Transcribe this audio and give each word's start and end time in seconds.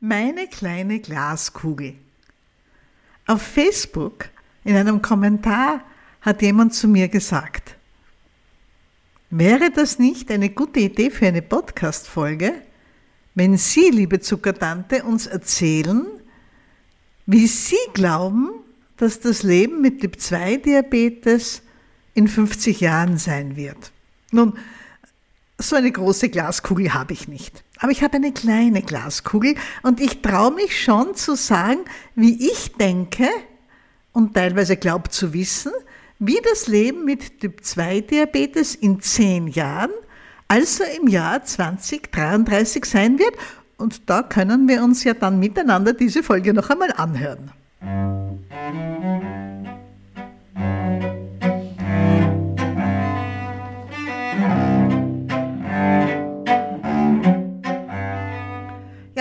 Meine 0.00 0.46
kleine 0.46 1.00
Glaskugel. 1.00 1.94
Auf 3.26 3.42
Facebook 3.42 4.26
in 4.62 4.76
einem 4.76 5.02
Kommentar 5.02 5.82
hat 6.20 6.40
jemand 6.40 6.72
zu 6.72 6.86
mir 6.86 7.08
gesagt, 7.08 7.74
wäre 9.30 9.72
das 9.72 9.98
nicht 9.98 10.30
eine 10.30 10.50
gute 10.50 10.78
Idee 10.78 11.10
für 11.10 11.26
eine 11.26 11.42
Podcast-Folge, 11.42 12.54
wenn 13.34 13.56
Sie, 13.56 13.90
liebe 13.90 14.20
Zuckertante, 14.20 15.02
uns 15.02 15.26
erzählen, 15.26 16.06
wie 17.26 17.48
Sie 17.48 17.74
glauben, 17.92 18.50
dass 18.98 19.18
das 19.18 19.42
Leben 19.42 19.80
mit 19.80 20.00
Typ-2-Diabetes 20.00 21.62
in 22.14 22.28
50 22.28 22.80
Jahren 22.80 23.18
sein 23.18 23.56
wird? 23.56 23.90
Nun, 24.30 24.56
so 25.58 25.76
eine 25.76 25.90
große 25.90 26.28
Glaskugel 26.28 26.94
habe 26.94 27.12
ich 27.12 27.28
nicht. 27.28 27.64
Aber 27.78 27.90
ich 27.90 28.02
habe 28.02 28.16
eine 28.16 28.32
kleine 28.32 28.82
Glaskugel 28.82 29.56
und 29.82 30.00
ich 30.00 30.22
traue 30.22 30.54
mich 30.54 30.80
schon 30.80 31.14
zu 31.14 31.34
sagen, 31.34 31.80
wie 32.14 32.48
ich 32.48 32.72
denke 32.72 33.28
und 34.12 34.34
teilweise 34.34 34.76
glaube 34.76 35.10
zu 35.10 35.32
wissen, 35.32 35.72
wie 36.18 36.38
das 36.50 36.66
Leben 36.66 37.04
mit 37.04 37.40
Typ-2-Diabetes 37.40 38.74
in 38.76 39.00
zehn 39.00 39.48
Jahren, 39.48 39.90
also 40.48 40.84
im 41.00 41.08
Jahr 41.08 41.44
2033 41.44 42.84
sein 42.84 43.18
wird. 43.18 43.34
Und 43.76 44.08
da 44.10 44.22
können 44.22 44.68
wir 44.68 44.82
uns 44.82 45.04
ja 45.04 45.14
dann 45.14 45.38
miteinander 45.38 45.92
diese 45.92 46.22
Folge 46.22 46.52
noch 46.52 46.70
einmal 46.70 46.92
anhören. 46.96 47.52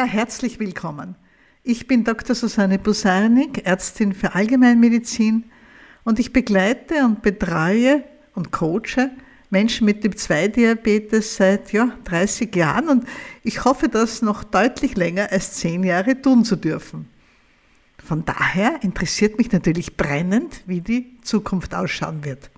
Herzlich 0.07 0.59
willkommen. 0.59 1.15
Ich 1.63 1.85
bin 1.85 2.05
Dr. 2.05 2.33
Susanne 2.33 2.79
Busarnik, 2.79 3.65
Ärztin 3.65 4.13
für 4.13 4.35
Allgemeinmedizin 4.35 5.43
und 6.05 6.17
ich 6.17 6.31
begleite 6.31 7.03
und 7.03 7.21
betreue 7.21 8.03
und 8.33 8.51
coache 8.51 9.11
Menschen 9.49 9.83
mit 9.85 10.01
Typ-2-Diabetes 10.01 11.35
seit 11.35 11.73
ja, 11.73 11.91
30 12.05 12.55
Jahren 12.55 12.87
und 12.87 13.07
ich 13.43 13.65
hoffe, 13.65 13.89
das 13.89 14.21
noch 14.21 14.45
deutlich 14.45 14.95
länger 14.95 15.29
als 15.31 15.55
10 15.55 15.83
Jahre 15.83 16.21
tun 16.21 16.45
zu 16.45 16.55
dürfen. 16.55 17.09
Von 17.97 18.23
daher 18.23 18.81
interessiert 18.83 19.37
mich 19.37 19.51
natürlich 19.51 19.97
brennend, 19.97 20.63
wie 20.67 20.79
die 20.79 21.17
Zukunft 21.21 21.75
ausschauen 21.75 22.23
wird. 22.23 22.49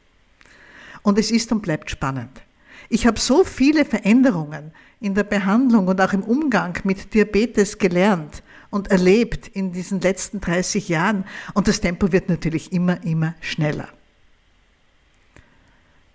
Und 1.02 1.18
es 1.18 1.32
ist 1.32 1.52
und 1.52 1.62
bleibt 1.62 1.90
spannend. 1.90 2.42
Ich 2.88 3.06
habe 3.06 3.20
so 3.20 3.44
viele 3.44 3.84
Veränderungen 3.86 4.72
in 5.02 5.16
der 5.16 5.24
Behandlung 5.24 5.88
und 5.88 6.00
auch 6.02 6.14
im 6.14 6.24
Umgang 6.24 6.78
mit 6.84 7.14
Diabetes 7.14 7.78
gelernt 7.78 8.44
und 8.70 8.92
erlebt 8.92 9.48
in 9.48 9.72
diesen 9.72 10.00
letzten 10.02 10.42
30 10.42 10.90
Jahren. 10.90 11.26
Und 11.54 11.68
das 11.68 11.82
Tempo 11.82 12.12
wird 12.12 12.30
natürlich 12.30 12.72
immer, 12.72 13.04
immer 13.04 13.36
schneller. 13.42 13.90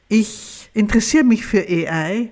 Ich 0.08 0.70
interessiere 0.74 1.24
mich 1.24 1.44
für 1.44 1.66
AI. 1.66 2.30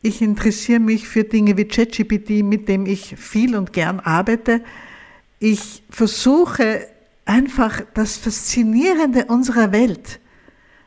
Ich 0.00 0.22
interessiere 0.22 0.80
mich 0.80 1.08
für 1.08 1.24
Dinge 1.24 1.56
wie 1.56 1.64
ChatGPT, 1.64 2.44
mit 2.44 2.68
dem 2.68 2.86
ich 2.86 3.16
viel 3.16 3.56
und 3.56 3.72
gern 3.72 4.00
arbeite. 4.00 4.62
Ich 5.40 5.82
versuche 5.90 6.86
einfach 7.24 7.82
das 7.94 8.16
Faszinierende 8.16 9.26
unserer 9.26 9.72
Welt 9.72 10.20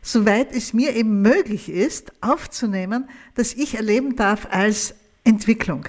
soweit 0.02 0.54
es 0.54 0.74
mir 0.74 0.96
eben 0.96 1.22
möglich 1.22 1.70
ist, 1.70 2.12
aufzunehmen, 2.22 3.08
dass 3.36 3.54
ich 3.54 3.76
erleben 3.76 4.16
darf 4.16 4.48
als 4.52 4.96
Entwicklung. 5.24 5.88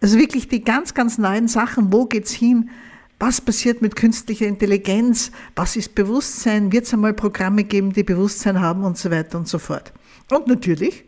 Also 0.00 0.18
wirklich 0.18 0.48
die 0.48 0.62
ganz, 0.62 0.94
ganz 0.94 1.18
neuen 1.18 1.48
Sachen, 1.48 1.92
wo 1.92 2.06
geht's 2.06 2.32
hin? 2.32 2.70
Was 3.18 3.40
passiert 3.40 3.82
mit 3.82 3.96
künstlicher 3.96 4.46
Intelligenz? 4.46 5.32
Was 5.56 5.74
ist 5.74 5.94
Bewusstsein? 5.94 6.70
Wird 6.70 6.84
es 6.84 6.94
einmal 6.94 7.14
Programme 7.14 7.64
geben, 7.64 7.92
die 7.92 8.04
Bewusstsein 8.04 8.60
haben 8.60 8.84
und 8.84 8.96
so 8.96 9.10
weiter 9.10 9.38
und 9.38 9.48
so 9.48 9.58
fort? 9.58 9.92
Und 10.30 10.46
natürlich 10.46 11.04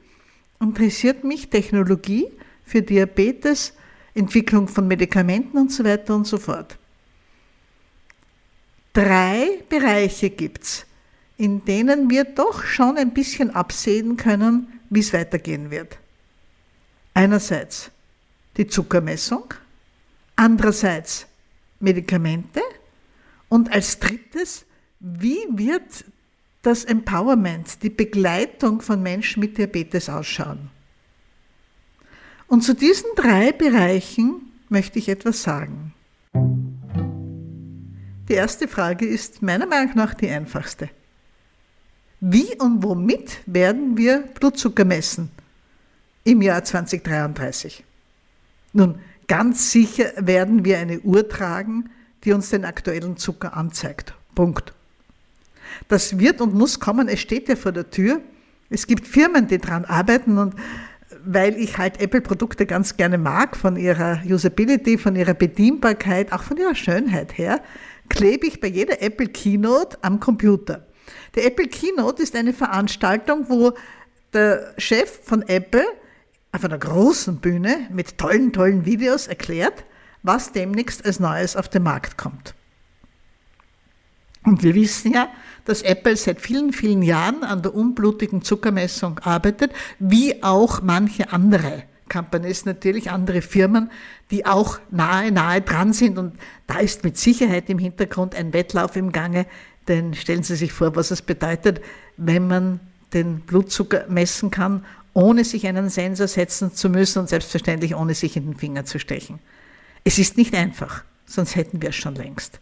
interessiert 0.61 1.23
mich 1.23 1.51
Technologie 1.51 2.27
für 2.65 2.83
Diabetes, 2.83 3.75
Entwicklung 4.15 4.67
von 4.67 4.89
Medikamenten 4.89 5.57
und 5.57 5.73
so 5.73 5.85
weiter 5.85 6.15
und 6.17 6.27
so 6.27 6.39
fort. 6.39 6.77
Drei 8.93 9.61
Bereiche 9.69 10.31
gibt's, 10.31 10.85
in 11.41 11.65
denen 11.65 12.11
wir 12.11 12.25
doch 12.25 12.65
schon 12.65 12.99
ein 12.99 13.15
bisschen 13.15 13.55
absehen 13.55 14.19
können, 14.19 14.79
wie 14.91 15.01
es 15.01 15.15
weitergehen 15.15 15.71
wird. 15.71 15.97
Einerseits 17.15 17.91
die 18.59 18.67
Zuckermessung, 18.67 19.55
andererseits 20.37 21.27
Medikamente 21.79 22.61
und 23.49 23.73
als 23.73 23.99
drittes, 23.99 24.67
wie 25.01 25.39
wird 25.53 26.05
das 26.61 26.85
Empowerment, 26.85 27.83
die 27.83 27.89
Begleitung 27.89 28.83
von 28.83 29.03
Menschen 29.03 29.41
mit 29.41 29.57
Diabetes 29.57 30.11
ausschauen? 30.11 30.69
Und 32.49 32.65
zu 32.65 32.75
diesen 32.75 33.09
drei 33.17 33.53
Bereichen 33.53 34.53
möchte 34.69 34.99
ich 34.99 35.09
etwas 35.09 35.43
sagen. 35.43 35.95
Die 38.29 38.35
erste 38.35 38.69
Frage 38.69 39.07
ist 39.07 39.41
meiner 39.41 39.67
Meinung 39.67 39.97
nach 39.97 40.13
die 40.13 40.29
einfachste. 40.29 40.91
Wie 42.21 42.55
und 42.59 42.83
womit 42.83 43.39
werden 43.47 43.97
wir 43.97 44.21
Blutzucker 44.39 44.85
messen 44.85 45.31
im 46.25 46.43
Jahr 46.43 46.63
2033? 46.63 47.83
Nun, 48.75 48.99
ganz 49.27 49.73
sicher 49.73 50.13
werden 50.17 50.65
wir 50.65 50.79
eine 50.79 51.01
Uhr 51.01 51.27
tragen, 51.27 51.89
die 52.25 52.33
uns 52.33 52.51
den 52.51 52.67
aktuellen 52.67 53.17
Zucker 53.17 53.57
anzeigt. 53.57 54.13
Punkt. 54.35 54.75
Das 55.89 56.19
wird 56.19 56.43
und 56.43 56.55
muss 56.55 56.79
kommen, 56.79 57.09
es 57.09 57.21
steht 57.21 57.49
ja 57.49 57.57
vor 57.57 57.73
der 57.73 57.91
Tür. 57.91 58.21
Es 58.69 58.87
gibt 58.87 59.07
Firmen, 59.07 59.49
die 59.49 59.59
daran 59.59 59.87
arbeiten 59.87 60.37
und 60.37 60.55
weil 61.25 61.57
ich 61.57 61.79
halt 61.79 62.01
Apple-Produkte 62.01 62.67
ganz 62.67 62.97
gerne 62.97 63.19
mag, 63.19 63.57
von 63.57 63.77
ihrer 63.77 64.23
Usability, 64.27 64.99
von 64.99 65.17
ihrer 65.17 65.35
Bedienbarkeit, 65.35 66.33
auch 66.33 66.43
von 66.43 66.57
ihrer 66.57 66.75
Schönheit 66.75 67.37
her, 67.37 67.63
klebe 68.09 68.47
ich 68.47 68.61
bei 68.61 68.69
jeder 68.69 69.03
Apple 69.03 69.27
Keynote 69.27 69.99
am 70.03 70.21
Computer. 70.21 70.87
Der 71.35 71.47
Apple 71.47 71.69
Keynote 71.69 72.23
ist 72.23 72.37
eine 72.37 72.53
Veranstaltung, 72.53 73.49
wo 73.49 73.73
der 74.33 74.75
Chef 74.79 75.21
von 75.25 75.43
Apple 75.43 75.85
auf 76.53 76.65
einer 76.65 76.79
großen 76.79 77.37
Bühne 77.39 77.87
mit 77.91 78.19
tollen, 78.19 78.53
tollen 78.53 78.85
Videos 78.85 79.27
erklärt, 79.27 79.85
was 80.23 80.53
demnächst 80.53 81.05
als 81.05 81.21
Neues 81.21 81.57
auf 81.57 81.69
den 81.69 81.83
Markt 81.83 82.19
kommt. 82.19 82.55
Und 84.45 84.63
wir 84.63 84.75
wissen 84.75 85.13
ja, 85.13 85.29
dass 85.65 85.83
Apple 85.83 86.17
seit 86.17 86.41
vielen, 86.41 86.73
vielen 86.73 87.03
Jahren 87.03 87.45
an 87.45 87.63
der 87.63 87.75
unblutigen 87.75 88.43
Zuckermessung 88.43 89.19
arbeitet, 89.19 89.73
wie 89.99 90.43
auch 90.43 90.81
manche 90.83 91.33
andere 91.33 91.85
Companies, 92.11 92.65
natürlich 92.65 93.11
andere 93.11 93.41
Firmen, 93.41 93.91
die 94.31 94.45
auch 94.45 94.79
nahe, 94.91 95.31
nahe 95.31 95.61
dran 95.61 95.93
sind. 95.93 96.19
Und 96.19 96.35
da 96.67 96.79
ist 96.79 97.05
mit 97.05 97.17
Sicherheit 97.17 97.71
im 97.71 97.79
Hintergrund 97.79 98.35
ein 98.35 98.53
Wettlauf 98.53 98.97
im 98.97 99.13
Gange, 99.13 99.47
denn 99.91 100.15
stellen 100.15 100.43
Sie 100.43 100.57
sich 100.57 100.73
vor, 100.73 100.97
was 100.97 101.11
es 101.11 101.21
bedeutet, 101.21 101.83
wenn 102.17 102.47
man 102.47 102.81
den 103.13 103.41
Blutzucker 103.41 104.07
messen 104.09 104.51
kann, 104.51 104.85
ohne 105.13 105.45
sich 105.45 105.67
einen 105.67 105.91
Sensor 105.91 106.29
setzen 106.29 106.73
zu 106.73 106.89
müssen 106.89 107.19
und 107.19 107.29
selbstverständlich 107.29 107.97
ohne 107.97 108.15
sich 108.15 108.37
in 108.37 108.45
den 108.45 108.57
Finger 108.57 108.85
zu 108.85 108.99
stechen. 108.99 109.41
Es 110.05 110.19
ist 110.19 110.37
nicht 110.37 110.55
einfach, 110.55 111.03
sonst 111.27 111.57
hätten 111.57 111.83
wir 111.83 111.91
es 111.91 111.97
schon 111.97 112.15
längst. 112.15 112.61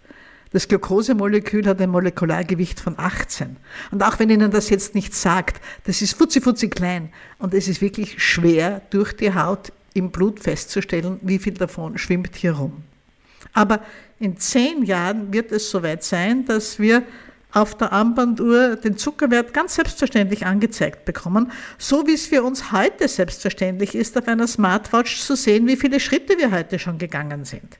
Das 0.50 0.66
Glukosemolekül 0.66 1.66
hat 1.66 1.80
ein 1.80 1.90
Molekulargewicht 1.90 2.80
von 2.80 2.98
18. 2.98 3.58
Und 3.90 4.02
auch 4.02 4.18
wenn 4.18 4.30
Ihnen 4.30 4.50
das 4.50 4.70
jetzt 4.70 4.94
nicht 4.94 5.14
sagt, 5.14 5.60
das 5.84 6.00
ist 6.00 6.14
futzi 6.14 6.40
futzi 6.40 6.70
klein 6.70 7.12
und 7.38 7.52
es 7.52 7.68
ist 7.68 7.82
wirklich 7.82 8.22
schwer 8.22 8.80
durch 8.88 9.14
die 9.14 9.34
Haut 9.34 9.72
im 9.92 10.10
Blut 10.10 10.40
festzustellen, 10.40 11.20
wie 11.22 11.38
viel 11.38 11.52
davon 11.52 11.98
schwimmt 11.98 12.34
hier 12.34 12.52
rum. 12.52 12.82
Aber 13.52 13.80
in 14.18 14.36
zehn 14.38 14.82
Jahren 14.84 15.32
wird 15.32 15.52
es 15.52 15.70
soweit 15.70 16.02
sein, 16.04 16.44
dass 16.44 16.78
wir 16.78 17.02
auf 17.52 17.76
der 17.76 17.92
Armbanduhr 17.92 18.76
den 18.76 18.98
Zuckerwert 18.98 19.54
ganz 19.54 19.76
selbstverständlich 19.76 20.44
angezeigt 20.44 21.04
bekommen, 21.04 21.50
so 21.78 22.06
wie 22.06 22.12
es 22.12 22.26
für 22.26 22.42
uns 22.42 22.72
heute 22.72 23.08
selbstverständlich 23.08 23.94
ist, 23.94 24.18
auf 24.18 24.28
einer 24.28 24.46
Smartwatch 24.46 25.20
zu 25.20 25.34
sehen, 25.34 25.66
wie 25.66 25.76
viele 25.76 25.98
Schritte 25.98 26.36
wir 26.36 26.50
heute 26.50 26.78
schon 26.78 26.98
gegangen 26.98 27.44
sind. 27.44 27.78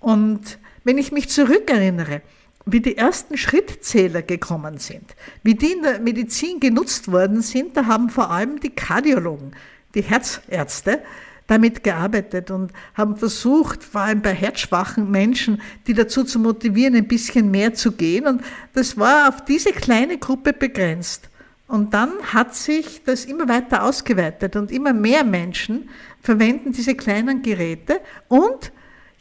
Und 0.00 0.58
wenn 0.82 0.98
ich 0.98 1.12
mich 1.12 1.28
zurückerinnere, 1.28 2.22
wie 2.66 2.80
die 2.80 2.96
ersten 2.96 3.36
Schrittzähler 3.36 4.22
gekommen 4.22 4.78
sind, 4.78 5.14
wie 5.42 5.54
die 5.54 5.72
in 5.72 5.82
der 5.82 6.00
Medizin 6.00 6.60
genutzt 6.60 7.10
worden 7.10 7.42
sind, 7.42 7.76
da 7.76 7.86
haben 7.86 8.08
vor 8.10 8.30
allem 8.30 8.60
die 8.60 8.70
Kardiologen, 8.70 9.52
die 9.94 10.02
Herzärzte, 10.02 11.00
damit 11.46 11.82
gearbeitet 11.82 12.50
und 12.50 12.72
haben 12.94 13.16
versucht, 13.16 13.82
vor 13.82 14.02
allem 14.02 14.22
bei 14.22 14.32
herzschwachen 14.32 15.10
Menschen, 15.10 15.60
die 15.86 15.94
dazu 15.94 16.24
zu 16.24 16.38
motivieren, 16.38 16.94
ein 16.94 17.08
bisschen 17.08 17.50
mehr 17.50 17.74
zu 17.74 17.92
gehen. 17.92 18.26
Und 18.26 18.42
das 18.74 18.96
war 18.96 19.28
auf 19.28 19.44
diese 19.44 19.72
kleine 19.72 20.18
Gruppe 20.18 20.52
begrenzt. 20.52 21.28
Und 21.68 21.94
dann 21.94 22.10
hat 22.32 22.54
sich 22.54 23.02
das 23.04 23.24
immer 23.24 23.48
weiter 23.48 23.84
ausgeweitet 23.84 24.56
und 24.56 24.70
immer 24.70 24.92
mehr 24.92 25.24
Menschen 25.24 25.88
verwenden 26.20 26.72
diese 26.72 26.94
kleinen 26.94 27.42
Geräte 27.42 28.00
und 28.28 28.72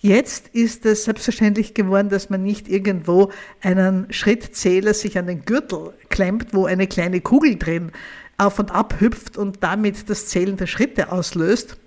Jetzt 0.03 0.47
ist 0.47 0.83
es 0.87 1.03
selbstverständlich 1.03 1.75
geworden, 1.75 2.09
dass 2.09 2.31
man 2.31 2.41
nicht 2.41 2.67
irgendwo 2.67 3.31
einen 3.61 4.11
Schrittzähler 4.11 4.95
sich 4.95 5.15
an 5.19 5.27
den 5.27 5.45
Gürtel 5.45 5.93
klemmt, 6.09 6.55
wo 6.55 6.65
eine 6.65 6.87
kleine 6.87 7.21
Kugel 7.21 7.55
drin 7.55 7.91
auf 8.39 8.57
und 8.57 8.71
ab 8.71 8.95
hüpft 8.99 9.37
und 9.37 9.63
damit 9.63 10.09
das 10.09 10.25
Zählen 10.25 10.57
der 10.57 10.65
Schritte 10.65 11.11
auslöst, 11.11 11.77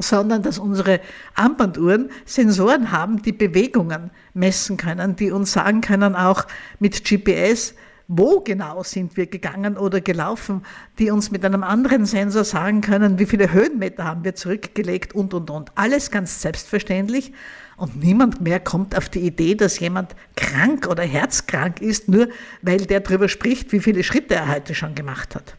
sondern 0.00 0.42
dass 0.42 0.58
unsere 0.58 1.00
Armbanduhren 1.34 2.10
Sensoren 2.24 2.92
haben, 2.92 3.22
die 3.22 3.32
Bewegungen 3.32 4.10
messen 4.34 4.76
können, 4.76 5.16
die 5.16 5.30
uns 5.30 5.52
sagen 5.52 5.80
können, 5.80 6.14
auch 6.14 6.46
mit 6.78 7.04
GPS, 7.04 7.74
wo 8.08 8.40
genau 8.40 8.82
sind 8.82 9.16
wir 9.18 9.26
gegangen 9.26 9.76
oder 9.76 10.00
gelaufen, 10.00 10.62
die 10.98 11.10
uns 11.10 11.30
mit 11.30 11.44
einem 11.44 11.62
anderen 11.62 12.06
Sensor 12.06 12.44
sagen 12.44 12.80
können, 12.80 13.18
wie 13.18 13.26
viele 13.26 13.52
Höhenmeter 13.52 14.04
haben 14.04 14.24
wir 14.24 14.34
zurückgelegt 14.34 15.14
und, 15.14 15.34
und, 15.34 15.50
und. 15.50 15.70
Alles 15.74 16.10
ganz 16.10 16.40
selbstverständlich. 16.40 17.32
Und 17.76 18.02
niemand 18.02 18.40
mehr 18.40 18.58
kommt 18.58 18.96
auf 18.96 19.08
die 19.08 19.20
Idee, 19.20 19.54
dass 19.54 19.78
jemand 19.78 20.16
krank 20.36 20.88
oder 20.88 21.04
herzkrank 21.04 21.80
ist, 21.80 22.08
nur 22.08 22.28
weil 22.62 22.78
der 22.78 23.00
darüber 23.00 23.28
spricht, 23.28 23.72
wie 23.72 23.80
viele 23.80 24.02
Schritte 24.02 24.34
er 24.34 24.48
heute 24.48 24.74
schon 24.74 24.94
gemacht 24.94 25.36
hat. 25.36 25.56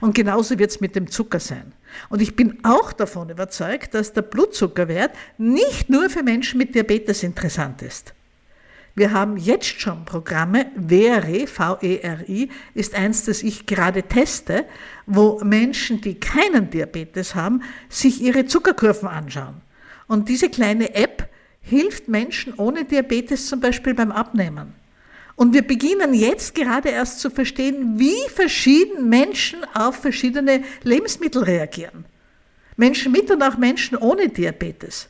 Und 0.00 0.14
genauso 0.14 0.58
wird 0.58 0.70
es 0.70 0.80
mit 0.80 0.96
dem 0.96 1.10
Zucker 1.10 1.40
sein. 1.40 1.72
Und 2.08 2.20
ich 2.20 2.34
bin 2.34 2.58
auch 2.64 2.92
davon 2.92 3.30
überzeugt, 3.30 3.94
dass 3.94 4.12
der 4.12 4.22
Blutzuckerwert 4.22 5.12
nicht 5.38 5.88
nur 5.90 6.10
für 6.10 6.22
Menschen 6.22 6.58
mit 6.58 6.74
Diabetes 6.74 7.22
interessant 7.22 7.82
ist. 7.82 8.14
Wir 8.96 9.12
haben 9.12 9.36
jetzt 9.36 9.80
schon 9.80 10.04
Programme, 10.04 10.66
VERI, 10.74 11.46
V-E-R-I, 11.46 12.50
ist 12.74 12.94
eins, 12.94 13.24
das 13.24 13.42
ich 13.42 13.66
gerade 13.66 14.02
teste, 14.02 14.66
wo 15.06 15.40
Menschen, 15.44 16.00
die 16.00 16.18
keinen 16.18 16.70
Diabetes 16.70 17.36
haben, 17.36 17.62
sich 17.88 18.20
ihre 18.20 18.46
Zuckerkurven 18.46 19.08
anschauen. 19.08 19.62
Und 20.08 20.28
diese 20.28 20.50
kleine 20.50 20.94
App 20.96 21.28
hilft 21.60 22.08
Menschen 22.08 22.54
ohne 22.54 22.84
Diabetes 22.84 23.46
zum 23.46 23.60
Beispiel 23.60 23.94
beim 23.94 24.10
Abnehmen. 24.10 24.74
Und 25.40 25.54
wir 25.54 25.66
beginnen 25.66 26.12
jetzt 26.12 26.54
gerade 26.54 26.90
erst 26.90 27.20
zu 27.20 27.30
verstehen, 27.30 27.98
wie 27.98 28.28
verschieden 28.28 29.08
Menschen 29.08 29.64
auf 29.72 29.96
verschiedene 29.96 30.62
Lebensmittel 30.82 31.42
reagieren. 31.42 32.04
Menschen 32.76 33.10
mit 33.10 33.30
und 33.30 33.42
auch 33.42 33.56
Menschen 33.56 33.96
ohne 33.96 34.28
Diabetes. 34.28 35.08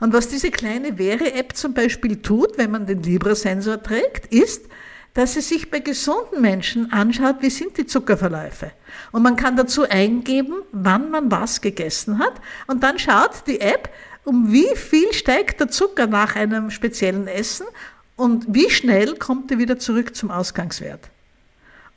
Und 0.00 0.14
was 0.14 0.28
diese 0.28 0.50
kleine 0.50 0.96
Wäre-App 0.96 1.54
zum 1.54 1.74
Beispiel 1.74 2.22
tut, 2.22 2.56
wenn 2.56 2.70
man 2.70 2.86
den 2.86 3.02
Libra-Sensor 3.02 3.82
trägt, 3.82 4.32
ist, 4.32 4.64
dass 5.12 5.34
sie 5.34 5.42
sich 5.42 5.70
bei 5.70 5.80
gesunden 5.80 6.40
Menschen 6.40 6.90
anschaut, 6.90 7.36
wie 7.40 7.50
sind 7.50 7.76
die 7.76 7.84
Zuckerverläufe. 7.84 8.72
Und 9.12 9.22
man 9.22 9.36
kann 9.36 9.56
dazu 9.56 9.86
eingeben, 9.86 10.54
wann 10.72 11.10
man 11.10 11.30
was 11.30 11.60
gegessen 11.60 12.18
hat. 12.18 12.40
Und 12.66 12.82
dann 12.82 12.98
schaut 12.98 13.46
die 13.46 13.60
App, 13.60 13.90
um 14.24 14.50
wie 14.50 14.74
viel 14.74 15.12
steigt 15.12 15.60
der 15.60 15.68
Zucker 15.68 16.06
nach 16.06 16.34
einem 16.34 16.70
speziellen 16.70 17.28
Essen 17.28 17.66
und 18.16 18.46
wie 18.48 18.70
schnell 18.70 19.16
kommt 19.16 19.50
er 19.50 19.58
wieder 19.58 19.78
zurück 19.78 20.16
zum 20.16 20.30
Ausgangswert. 20.30 21.10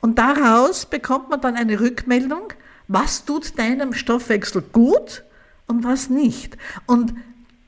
Und 0.00 0.18
daraus 0.18 0.86
bekommt 0.86 1.30
man 1.30 1.40
dann 1.40 1.56
eine 1.56 1.80
Rückmeldung, 1.80 2.52
was 2.88 3.24
tut 3.24 3.58
deinem 3.58 3.92
Stoffwechsel 3.92 4.62
gut 4.62 5.24
und 5.66 5.84
was 5.84 6.10
nicht. 6.10 6.56
Und 6.86 7.14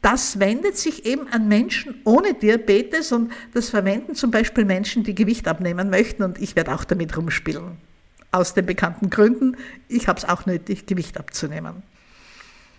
das 0.03 0.41
wendet 0.41 0.77
sich 0.77 1.07
eben 1.07 1.29
an 1.29 1.47
Menschen 1.47 2.01
ohne 2.05 2.35
Diabetes 2.35 3.13
und 3.13 3.33
das 3.55 3.71
verwenden 3.71 4.15
zum 4.15 4.31
Beispiel 4.31 4.65
Menschen, 4.65 5.05
die 5.05 5.15
Gewicht 5.15 5.47
abnehmen 5.47 5.91
möchten 5.91 6.23
und 6.25 6.41
ich 6.41 6.57
werde 6.57 6.75
auch 6.75 6.85
damit 6.85 7.17
rumspielen. 7.17 7.77
Aus 8.33 8.55
den 8.55 8.67
bekannten 8.67 9.11
Gründen. 9.11 9.57
Ich 9.89 10.09
habe 10.09 10.19
es 10.19 10.29
auch 10.29 10.47
nötig, 10.47 10.87
Gewicht 10.87 11.19
abzunehmen. 11.19 11.83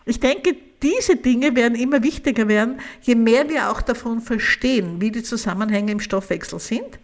Ich 0.05 0.19
denke, 0.19 0.55
diese 0.81 1.15
Dinge 1.15 1.55
werden 1.55 1.75
immer 1.75 2.03
wichtiger 2.03 2.47
werden, 2.47 2.79
je 3.01 3.15
mehr 3.15 3.47
wir 3.49 3.71
auch 3.71 3.81
davon 3.81 4.19
verstehen, 4.19 4.99
wie 4.99 5.11
die 5.11 5.23
Zusammenhänge 5.23 5.93
im 5.93 5.99
Stoffwechsel 5.99 6.59
sind. 6.59 6.99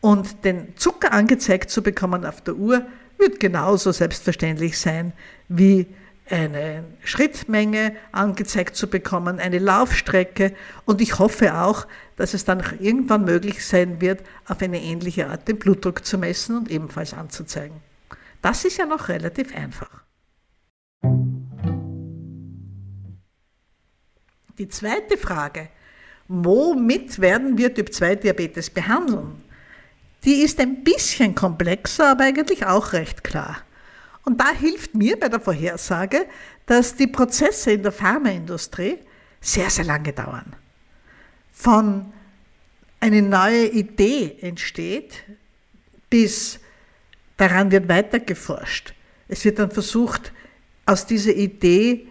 Und 0.00 0.44
den 0.44 0.76
Zucker 0.76 1.12
angezeigt 1.12 1.70
zu 1.70 1.82
bekommen 1.82 2.24
auf 2.24 2.40
der 2.40 2.54
Uhr 2.54 2.86
wird 3.18 3.40
genauso 3.40 3.92
selbstverständlich 3.92 4.78
sein 4.78 5.12
wie 5.48 5.86
eine 6.30 6.84
Schrittmenge 7.04 7.96
angezeigt 8.12 8.76
zu 8.76 8.88
bekommen, 8.88 9.38
eine 9.38 9.58
Laufstrecke 9.58 10.54
und 10.84 11.00
ich 11.00 11.18
hoffe 11.18 11.58
auch, 11.58 11.86
dass 12.16 12.34
es 12.34 12.44
dann 12.44 12.62
irgendwann 12.80 13.24
möglich 13.24 13.66
sein 13.66 14.00
wird, 14.00 14.22
auf 14.46 14.60
eine 14.60 14.80
ähnliche 14.80 15.28
Art 15.28 15.48
den 15.48 15.58
Blutdruck 15.58 16.04
zu 16.04 16.18
messen 16.18 16.58
und 16.58 16.70
ebenfalls 16.70 17.14
anzuzeigen. 17.14 17.78
Das 18.42 18.64
ist 18.64 18.76
ja 18.76 18.86
noch 18.86 19.08
relativ 19.08 19.54
einfach. 19.56 20.04
Die 24.58 24.68
zweite 24.68 25.16
Frage, 25.16 25.68
womit 26.26 27.20
werden 27.20 27.56
wir 27.56 27.72
Typ-2-Diabetes 27.72 28.70
behandeln? 28.70 29.42
Die 30.24 30.42
ist 30.42 30.58
ein 30.58 30.82
bisschen 30.82 31.34
komplexer, 31.34 32.10
aber 32.10 32.24
eigentlich 32.24 32.66
auch 32.66 32.92
recht 32.92 33.22
klar. 33.22 33.58
Und 34.24 34.40
da 34.40 34.50
hilft 34.50 34.94
mir 34.94 35.18
bei 35.18 35.28
der 35.28 35.40
Vorhersage, 35.40 36.26
dass 36.66 36.96
die 36.96 37.06
Prozesse 37.06 37.72
in 37.72 37.82
der 37.82 37.92
Pharmaindustrie 37.92 38.98
sehr, 39.40 39.70
sehr 39.70 39.84
lange 39.84 40.12
dauern. 40.12 40.56
Von 41.52 42.12
eine 43.00 43.22
neue 43.22 43.66
Idee 43.68 44.36
entsteht, 44.40 45.22
bis 46.10 46.58
daran 47.36 47.70
wird 47.70 47.88
weiter 47.88 48.18
geforscht. 48.18 48.92
Es 49.28 49.44
wird 49.44 49.60
dann 49.60 49.70
versucht, 49.70 50.32
aus 50.84 51.06
dieser 51.06 51.34
Idee 51.34 52.08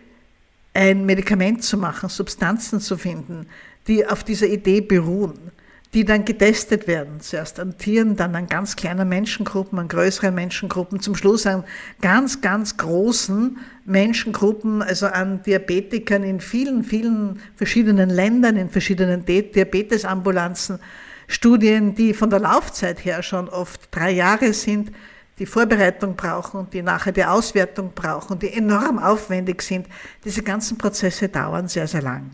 ein 0.77 1.07
Medikament 1.07 1.63
zu 1.63 1.75
machen, 1.75 2.07
Substanzen 2.07 2.79
zu 2.79 2.97
finden, 2.97 3.47
die 3.87 4.05
auf 4.05 4.23
dieser 4.23 4.45
Idee 4.47 4.81
beruhen 4.81 5.51
die 5.93 6.05
dann 6.05 6.25
getestet 6.25 6.85
werden. 6.87 7.21
Zuerst 7.21 7.59
an 7.59 7.77
Tieren, 7.77 8.15
dann 8.15 8.35
an 8.35 8.47
ganz 8.47 8.75
kleinen 8.75 9.07
Menschengruppen, 9.07 9.79
an 9.79 9.87
größeren 9.87 10.35
Menschengruppen, 10.35 10.99
zum 10.99 11.15
Schluss 11.15 11.47
an 11.47 11.63
ganz, 12.01 12.41
ganz 12.41 12.77
großen 12.77 13.57
Menschengruppen, 13.85 14.81
also 14.81 15.07
an 15.07 15.41
Diabetikern 15.43 16.23
in 16.23 16.41
vielen, 16.41 16.83
vielen 16.83 17.39
verschiedenen 17.55 18.09
Ländern, 18.09 18.57
in 18.57 18.69
verschiedenen 18.69 19.25
Diabetesambulanzen. 19.25 20.79
Studien, 21.27 21.95
die 21.95 22.13
von 22.13 22.29
der 22.29 22.39
Laufzeit 22.39 23.03
her 23.03 23.23
schon 23.23 23.49
oft 23.49 23.87
drei 23.91 24.11
Jahre 24.11 24.53
sind, 24.53 24.91
die 25.39 25.45
Vorbereitung 25.45 26.15
brauchen 26.15 26.69
die 26.71 26.81
nachher 26.81 27.11
die 27.11 27.25
Auswertung 27.25 27.91
brauchen, 27.93 28.39
die 28.39 28.51
enorm 28.51 28.99
aufwendig 28.99 29.61
sind. 29.61 29.87
Diese 30.23 30.41
ganzen 30.41 30.77
Prozesse 30.77 31.29
dauern 31.29 31.67
sehr, 31.67 31.87
sehr 31.87 32.01
lang. 32.01 32.31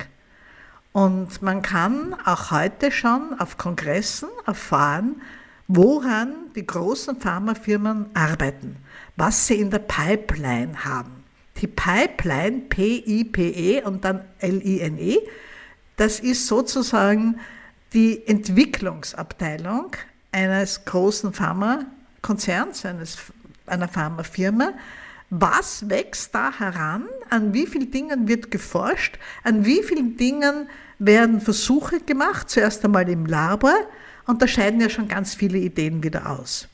Und 0.94 1.42
man 1.42 1.62
kann 1.62 2.16
auch 2.24 2.52
heute 2.52 2.92
schon 2.92 3.40
auf 3.40 3.58
Kongressen 3.58 4.30
erfahren, 4.46 5.22
woran 5.68 6.34
die 6.56 6.66
großen 6.66 7.20
Pharmafirmen 7.20 8.12
arbeiten, 8.14 8.78
was 9.16 9.48
sie 9.48 9.56
in 9.56 9.72
der 9.72 9.80
Pipeline 9.80 10.86
haben. 10.86 11.24
Die 11.58 11.68
Pipeline, 11.68 12.62
P-I-P-E 12.70 13.82
und 13.84 14.06
dann 14.06 14.22
L-I-N-E, 14.40 15.18
das 15.98 16.20
ist 16.20 16.48
sozusagen 16.48 17.40
die 17.94 18.26
Entwicklungsabteilung 18.28 19.92
eines 20.32 20.86
großen 20.86 21.34
Pharmakonzerns, 22.24 22.86
eines, 22.86 23.18
einer 23.66 23.88
Pharmafirma. 23.88 24.74
Was 25.30 25.90
wächst 25.90 26.34
da 26.34 26.52
heran? 26.58 27.06
An 27.30 27.54
wie 27.54 27.68
vielen 27.68 27.92
Dingen 27.92 28.28
wird 28.28 28.50
geforscht? 28.50 29.20
An 29.44 29.66
wie 29.66 29.84
vielen 29.84 30.16
Dingen 30.16 30.70
werden 31.00 31.42
Versuche 31.42 32.00
gemacht, 32.00 32.50
zuerst 32.50 32.86
einmal 32.86 33.10
im 33.10 33.26
Labor, 33.26 33.76
und 34.26 34.42
da 34.42 34.48
scheiden 34.48 34.80
ja 34.80 34.90
schon 34.90 35.10
ganz 35.10 35.34
viele 35.36 35.58
Ideen 35.58 36.02
wieder 36.02 36.30
aus. 36.30 36.70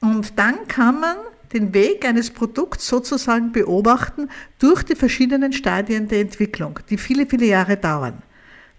Und 0.00 0.36
dann 0.38 0.66
kann 0.66 0.98
man 0.98 1.16
den 1.52 1.72
Weg 1.72 2.04
eines 2.04 2.30
Produkts 2.30 2.88
sozusagen 2.88 3.52
beobachten 3.52 4.28
durch 4.58 4.82
die 4.82 4.96
verschiedenen 4.96 5.52
Stadien 5.52 6.08
der 6.08 6.20
Entwicklung, 6.20 6.80
die 6.90 6.98
viele, 6.98 7.26
viele 7.26 7.46
Jahre 7.46 7.76
dauern. 7.76 8.22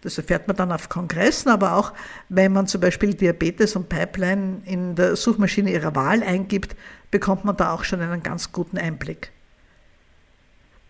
Das 0.03 0.17
erfährt 0.17 0.48
man 0.48 0.57
dann 0.57 0.74
auf 0.74 0.89
Kongressen, 0.89 1.50
aber 1.50 1.77
auch 1.77 1.93
wenn 2.27 2.51
man 2.51 2.67
zum 2.67 2.81
Beispiel 2.81 3.13
Diabetes 3.13 3.77
und 3.77 3.88
Pipeline 3.88 4.62
in 4.65 4.95
der 4.95 5.15
Suchmaschine 5.15 5.72
ihrer 5.72 5.95
Wahl 5.95 6.22
eingibt, 6.22 6.75
bekommt 7.10 7.45
man 7.45 7.55
da 7.55 7.72
auch 7.72 7.86
schon 7.86 8.01
einen 8.01 8.22
ganz 8.22 8.51
guten 8.51 8.77
Einblick. 8.77 9.31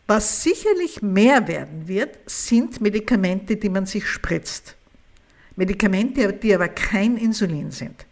Was 0.07 0.41
sicherlich 0.41 1.03
mehr 1.03 1.47
werden 1.47 1.87
wird, 1.87 2.17
sind 2.25 2.81
Medikamente, 2.81 3.55
die 3.55 3.69
man 3.69 3.85
sich 3.85 4.07
spritzt. 4.07 4.75
Medikamente, 5.55 6.33
die 6.33 6.55
aber 6.55 6.67
kein 6.67 7.15
Insulin 7.15 7.69
sind. 7.69 8.07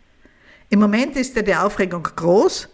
Im 0.70 0.80
Moment 0.80 1.16
ist 1.16 1.36
ja 1.36 1.42
die 1.42 1.56
Aufregung 1.56 2.04
groß 2.04 2.70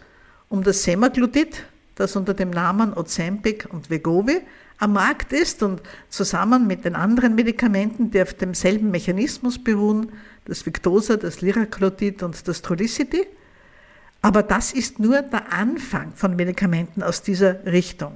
um 0.50 0.62
das 0.62 0.82
Semaglutid, 0.82 1.64
das 1.94 2.14
unter 2.14 2.34
dem 2.34 2.50
Namen 2.50 2.92
Ozempic 2.92 3.66
und 3.70 3.88
Vegovi 3.88 4.42
am 4.78 4.92
Markt 4.92 5.32
ist 5.32 5.62
und 5.62 5.82
zusammen 6.08 6.66
mit 6.66 6.84
den 6.84 6.94
anderen 6.94 7.34
Medikamenten, 7.34 8.10
die 8.10 8.22
auf 8.22 8.34
demselben 8.34 8.90
Mechanismus 8.90 9.62
beruhen, 9.62 10.12
das 10.44 10.64
Victosa, 10.64 11.16
das 11.16 11.40
Liraglutid 11.40 12.22
und 12.22 12.46
das 12.46 12.62
Trulicity. 12.62 13.26
Aber 14.22 14.42
das 14.42 14.72
ist 14.72 14.98
nur 14.98 15.22
der 15.22 15.52
Anfang 15.52 16.12
von 16.14 16.36
Medikamenten 16.36 17.02
aus 17.02 17.22
dieser 17.22 17.64
Richtung. 17.66 18.14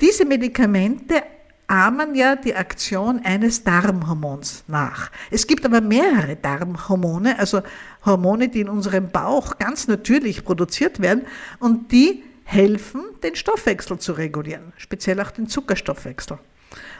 Diese 0.00 0.24
Medikamente 0.24 1.22
ahmen 1.66 2.14
ja 2.14 2.36
die 2.36 2.54
Aktion 2.54 3.20
eines 3.24 3.64
Darmhormons 3.64 4.64
nach. 4.68 5.10
Es 5.30 5.46
gibt 5.46 5.64
aber 5.64 5.80
mehrere 5.80 6.36
Darmhormone, 6.36 7.38
also 7.38 7.62
Hormone, 8.04 8.48
die 8.48 8.60
in 8.60 8.68
unserem 8.68 9.08
Bauch 9.08 9.58
ganz 9.58 9.88
natürlich 9.88 10.44
produziert 10.44 11.00
werden 11.00 11.22
und 11.60 11.92
die 11.92 12.24
helfen, 12.52 13.02
den 13.22 13.34
Stoffwechsel 13.34 13.98
zu 13.98 14.12
regulieren, 14.12 14.72
speziell 14.76 15.20
auch 15.20 15.30
den 15.30 15.48
Zuckerstoffwechsel. 15.48 16.38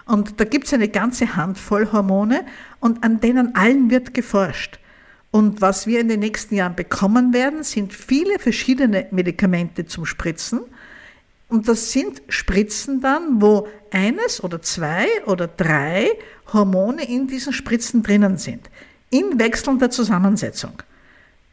Und 0.07 0.41
da 0.41 0.45
gibt 0.45 0.67
es 0.67 0.73
eine 0.73 0.89
ganze 0.89 1.37
Handvoll 1.37 1.93
Hormone 1.93 2.45
und 2.81 3.05
an 3.05 3.21
denen 3.21 3.55
allen 3.55 3.91
wird 3.91 4.15
geforscht. 4.15 4.79
Und 5.31 5.61
was 5.61 5.87
wir 5.87 6.01
in 6.01 6.09
den 6.09 6.21
nächsten 6.21 6.55
Jahren 6.55 6.75
bekommen 6.75 7.33
werden, 7.33 7.63
sind 7.63 7.95
viele 7.95 8.39
verschiedene 8.39 9.07
Medikamente 9.11 9.87
zum 9.87 10.05
Spritzen. 10.05 10.61
Und 11.49 11.69
das 11.69 11.93
sind 11.93 12.23
Spritzen 12.29 13.01
dann, 13.01 13.41
wo 13.41 13.69
eines 13.91 14.43
oder 14.43 14.61
zwei 14.63 15.07
oder 15.27 15.47
drei 15.47 16.11
Hormone 16.53 17.05
in 17.05 17.29
diesen 17.29 17.53
Spritzen 17.53 18.03
drinnen 18.03 18.37
sind, 18.37 18.71
in 19.11 19.39
wechselnder 19.39 19.91
Zusammensetzung. 19.91 20.83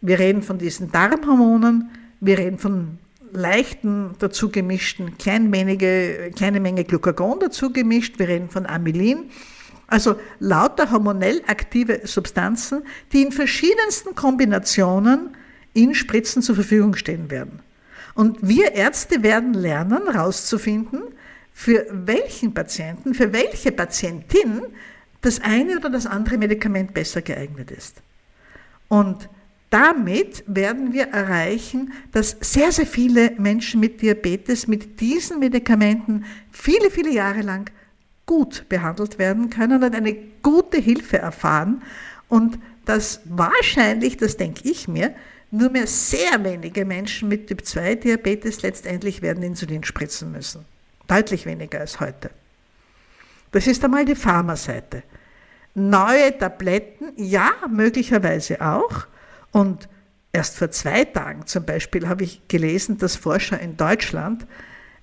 Wir 0.01 0.19
reden 0.19 0.41
von 0.41 0.57
diesen 0.57 0.91
Darmhormonen, 0.91 1.89
wir 2.21 2.37
reden 2.37 2.57
von 2.57 2.97
leichten 3.31 4.15
dazu 4.19 4.49
gemischten, 4.49 5.17
klein 5.17 5.51
wenige, 5.51 6.31
kleine 6.35 6.59
Menge 6.59 6.83
Glucagon 6.83 7.39
dazu 7.39 7.71
gemischt, 7.71 8.19
wir 8.19 8.27
reden 8.27 8.49
von 8.49 8.65
Amylin. 8.65 9.29
Also 9.87 10.15
lauter 10.39 10.91
hormonell 10.91 11.41
aktive 11.47 12.01
Substanzen, 12.03 12.83
die 13.11 13.23
in 13.23 13.31
verschiedensten 13.31 14.13
Kombinationen 14.13 15.35
in 15.73 15.95
Spritzen 15.95 16.41
zur 16.41 16.55
Verfügung 16.55 16.95
stehen 16.95 17.31
werden. 17.31 17.59
Und 18.13 18.37
wir 18.41 18.73
Ärzte 18.73 19.23
werden 19.23 19.53
lernen, 19.53 20.11
herauszufinden, 20.11 21.01
für 21.53 21.85
welchen 21.89 22.53
Patienten, 22.53 23.13
für 23.13 23.33
welche 23.33 23.71
Patientin 23.71 24.61
das 25.21 25.41
eine 25.41 25.77
oder 25.77 25.89
das 25.89 26.05
andere 26.05 26.37
Medikament 26.37 26.93
besser 26.93 27.21
geeignet 27.21 27.71
ist. 27.71 28.01
Und 28.87 29.29
damit 29.69 30.43
werden 30.47 30.93
wir 30.93 31.09
erreichen, 31.09 31.93
dass 32.11 32.35
sehr, 32.41 32.71
sehr 32.71 32.87
viele 32.87 33.31
Menschen 33.37 33.79
mit 33.79 34.01
Diabetes 34.01 34.67
mit 34.67 34.99
diesen 34.99 35.39
Medikamenten 35.39 36.25
viele, 36.51 36.89
viele 36.89 37.11
Jahre 37.11 37.41
lang 37.41 37.69
gut 38.25 38.65
behandelt 38.69 39.19
werden 39.19 39.49
können 39.49 39.83
und 39.83 39.95
eine 39.95 40.15
gute 40.41 40.77
Hilfe 40.77 41.17
erfahren 41.17 41.83
und 42.29 42.59
dass 42.85 43.21
wahrscheinlich, 43.25 44.17
das 44.17 44.37
denke 44.37 44.67
ich 44.67 44.87
mir, 44.87 45.13
nur 45.51 45.69
mehr 45.69 45.87
sehr 45.87 46.43
wenige 46.43 46.85
Menschen 46.85 47.29
mit 47.29 47.47
Typ 47.47 47.65
2 47.65 47.95
Diabetes 47.95 48.61
letztendlich 48.61 49.21
werden 49.21 49.43
Insulin 49.43 49.83
spritzen 49.83 50.31
müssen. 50.31 50.65
Deutlich 51.07 51.45
weniger 51.45 51.79
als 51.79 51.99
heute. 51.99 52.29
Das 53.51 53.65
ist 53.65 53.83
einmal 53.83 54.05
die 54.05 54.15
Pharmaseite. 54.15 55.03
Neue 55.73 56.37
Tabletten, 56.37 57.13
ja, 57.15 57.51
möglicherweise 57.67 58.61
auch. 58.61 59.07
Und 59.51 59.87
erst 60.31 60.57
vor 60.57 60.71
zwei 60.71 61.05
Tagen 61.05 61.45
zum 61.47 61.65
Beispiel 61.65 62.07
habe 62.07 62.23
ich 62.23 62.47
gelesen, 62.47 62.97
dass 62.97 63.15
Forscher 63.15 63.59
in 63.59 63.77
Deutschland 63.77 64.45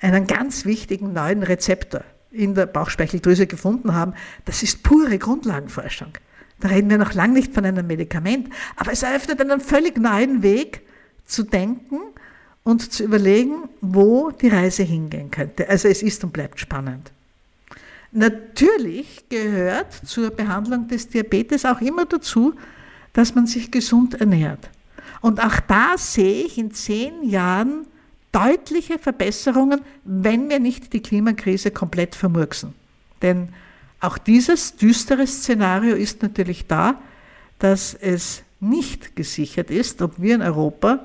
einen 0.01 0.27
ganz 0.27 0.65
wichtigen 0.65 1.13
neuen 1.13 1.43
Rezeptor 1.43 2.03
in 2.31 2.55
der 2.55 2.67
Bauchspeicheldrüse 2.67 3.47
gefunden 3.47 3.95
haben. 3.95 4.15
Das 4.45 4.63
ist 4.63 4.83
pure 4.83 5.19
Grundlagenforschung. 5.19 6.13
Da 6.61 6.69
reden 6.69 6.91
wir 6.91 6.99
noch 6.99 7.15
lange 7.15 7.35
nicht 7.35 7.55
von 7.55 7.65
einem 7.65 7.87
Medikament, 7.87 8.49
aber 8.77 8.93
es 8.93 9.03
eröffnet 9.03 9.41
einen 9.41 9.61
völlig 9.61 9.99
neuen 9.99 10.43
Weg 10.43 10.83
zu 11.27 11.43
denken 11.43 11.99
und 12.63 12.93
zu 12.93 13.05
überlegen, 13.05 13.69
wo 13.81 14.31
die 14.31 14.49
Reise 14.49 14.83
hingehen 14.83 15.31
könnte. 15.31 15.69
Also 15.69 15.89
es 15.89 16.03
ist 16.03 16.25
und 16.25 16.33
bleibt 16.33 16.59
spannend. 16.59 17.13
Natürlich 18.13 19.29
gehört 19.29 19.93
zur 19.93 20.31
Behandlung 20.31 20.89
des 20.89 21.09
Diabetes 21.09 21.65
auch 21.65 21.81
immer 21.81 22.07
dazu, 22.07 22.55
dass 23.17 23.35
man 23.35 23.47
sich 23.47 23.71
gesund 23.71 24.21
ernährt. 24.21 24.69
Und 25.23 25.43
auch 25.43 25.59
da 25.61 25.97
sehe 25.97 26.45
ich 26.45 26.59
in 26.59 26.75
zehn 26.75 27.27
Jahren 27.27 27.87
deutliche 28.31 28.99
Verbesserungen, 28.99 29.81
wenn 30.05 30.51
wir 30.51 30.61
nicht 30.61 30.93
die 30.93 31.01
Klimakrise 31.01 31.71
komplett 31.71 32.15
vermurksen. 32.15 32.75
Denn 33.23 33.49
auch 34.01 34.19
dieses 34.19 34.77
düstere 34.77 35.27
Szenario 35.27 35.97
ist 35.97 36.23
natürlich 36.23 36.67
da, 36.67 37.01
dass 37.59 37.95
es 37.95 38.43
nicht 38.61 39.17
gesichert 39.17 39.71
ist, 39.71 40.03
ob 40.03 40.21
wir 40.21 40.35
in 40.35 40.43
Europa 40.43 41.01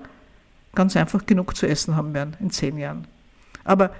ganz 0.75 0.97
einfach 0.97 1.25
genug 1.25 1.55
zu 1.55 1.65
essen 1.65 1.95
haben 1.95 2.13
werden 2.13 2.35
in 2.41 2.51
zehn 2.51 2.77
Jahren. 2.77 3.07
Aber 3.63 3.95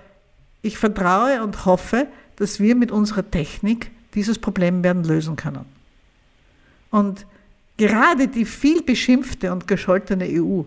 ich 0.62 0.77
vertraue 0.77 1.41
und 1.44 1.63
hoffe, 1.63 2.08
dass 2.36 2.60
wir 2.60 2.75
mit 2.75 2.91
unserer 2.91 3.32
Technik 3.32 3.89
dieses 4.15 4.38
Problem 4.38 4.84
werden 4.84 5.06
lösen 5.06 5.38
können. 5.38 5.63
Und 6.89 7.25
Gerade 7.82 8.28
die 8.28 8.46
viel 8.46 8.84
beschimpfte 8.84 9.52
und 9.52 9.68
gescholtene 9.68 10.28
EU 10.30 10.62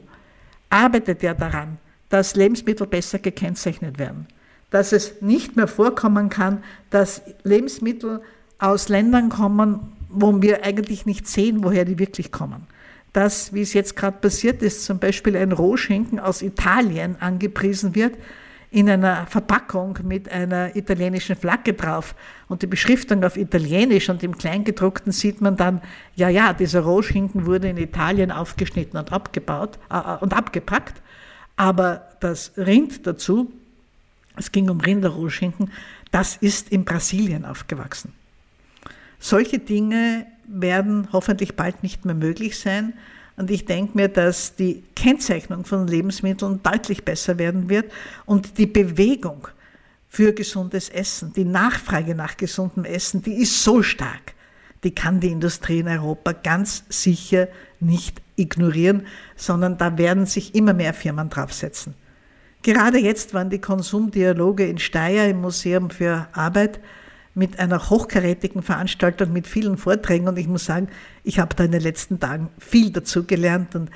arbeitet 0.68 1.22
ja 1.22 1.32
daran, 1.32 1.78
dass 2.08 2.34
Lebensmittel 2.34 2.88
besser 2.88 3.20
gekennzeichnet 3.20 4.00
werden, 4.00 4.26
dass 4.70 4.90
es 4.90 5.22
nicht 5.22 5.54
mehr 5.54 5.68
vorkommen 5.68 6.28
kann, 6.28 6.64
dass 6.90 7.22
Lebensmittel 7.44 8.20
aus 8.58 8.88
Ländern 8.88 9.28
kommen, 9.28 9.92
wo 10.08 10.42
wir 10.42 10.64
eigentlich 10.64 11.06
nicht 11.06 11.28
sehen, 11.28 11.62
woher 11.62 11.84
die 11.84 12.00
wirklich 12.00 12.32
kommen. 12.32 12.66
Dass, 13.12 13.52
wie 13.54 13.62
es 13.62 13.74
jetzt 13.74 13.94
gerade 13.94 14.18
passiert 14.20 14.60
ist, 14.60 14.84
zum 14.84 14.98
Beispiel 14.98 15.36
ein 15.36 15.52
Rohschinken 15.52 16.18
aus 16.18 16.42
Italien 16.42 17.14
angepriesen 17.20 17.94
wird, 17.94 18.16
in 18.74 18.90
einer 18.90 19.26
Verpackung 19.28 19.96
mit 20.02 20.28
einer 20.28 20.74
italienischen 20.74 21.36
Flagge 21.36 21.74
drauf 21.74 22.16
und 22.48 22.62
die 22.62 22.66
Beschriftung 22.66 23.22
auf 23.22 23.36
Italienisch 23.36 24.08
und 24.08 24.24
im 24.24 24.36
Kleingedruckten 24.36 25.12
sieht 25.12 25.40
man 25.40 25.56
dann, 25.56 25.80
ja, 26.16 26.28
ja, 26.28 26.52
dieser 26.52 26.80
Rohschinken 26.80 27.46
wurde 27.46 27.68
in 27.68 27.76
Italien 27.76 28.32
aufgeschnitten 28.32 28.98
und 28.98 29.12
abgebaut 29.12 29.78
äh, 29.92 29.96
äh, 29.96 30.16
und 30.20 30.34
abgepackt, 30.34 31.00
aber 31.54 32.08
das 32.18 32.50
Rind 32.56 33.06
dazu, 33.06 33.52
es 34.36 34.50
ging 34.50 34.68
um 34.68 34.80
Rinderrohschinken, 34.80 35.70
das 36.10 36.36
ist 36.36 36.70
in 36.70 36.84
Brasilien 36.84 37.44
aufgewachsen. 37.44 38.12
Solche 39.20 39.60
Dinge 39.60 40.26
werden 40.48 41.08
hoffentlich 41.12 41.54
bald 41.54 41.84
nicht 41.84 42.04
mehr 42.04 42.16
möglich 42.16 42.58
sein. 42.58 42.94
Und 43.36 43.50
ich 43.50 43.64
denke 43.64 43.96
mir, 43.96 44.08
dass 44.08 44.54
die 44.56 44.82
Kennzeichnung 45.04 45.66
von 45.66 45.86
Lebensmitteln 45.86 46.62
deutlich 46.62 47.04
besser 47.04 47.36
werden 47.36 47.68
wird 47.68 47.92
und 48.24 48.56
die 48.56 48.66
Bewegung 48.66 49.48
für 50.08 50.32
gesundes 50.32 50.88
Essen, 50.88 51.34
die 51.34 51.44
Nachfrage 51.44 52.14
nach 52.14 52.38
gesundem 52.38 52.86
Essen, 52.86 53.20
die 53.20 53.34
ist 53.34 53.62
so 53.62 53.82
stark. 53.82 54.32
Die 54.82 54.94
kann 54.94 55.20
die 55.20 55.28
Industrie 55.28 55.80
in 55.80 55.88
Europa 55.88 56.32
ganz 56.32 56.84
sicher 56.88 57.48
nicht 57.80 58.22
ignorieren, 58.36 59.06
sondern 59.36 59.76
da 59.76 59.98
werden 59.98 60.24
sich 60.24 60.54
immer 60.54 60.72
mehr 60.72 60.94
Firmen 60.94 61.28
draufsetzen. 61.28 61.92
Gerade 62.62 62.98
jetzt 62.98 63.34
waren 63.34 63.50
die 63.50 63.60
Konsumdialoge 63.60 64.66
in 64.66 64.78
Steyr 64.78 65.28
im 65.28 65.42
Museum 65.42 65.90
für 65.90 66.28
Arbeit 66.32 66.80
mit 67.34 67.58
einer 67.58 67.90
hochkarätigen 67.90 68.62
Veranstaltung 68.62 69.34
mit 69.34 69.46
vielen 69.46 69.76
Vorträgen 69.76 70.28
und 70.28 70.38
ich 70.38 70.48
muss 70.48 70.64
sagen, 70.64 70.88
ich 71.24 71.38
habe 71.40 71.54
da 71.54 71.64
in 71.64 71.72
den 71.72 71.82
letzten 71.82 72.20
Tagen 72.20 72.48
viel 72.58 72.90
dazu 72.90 73.24
gelernt 73.24 73.74
und 73.74 73.90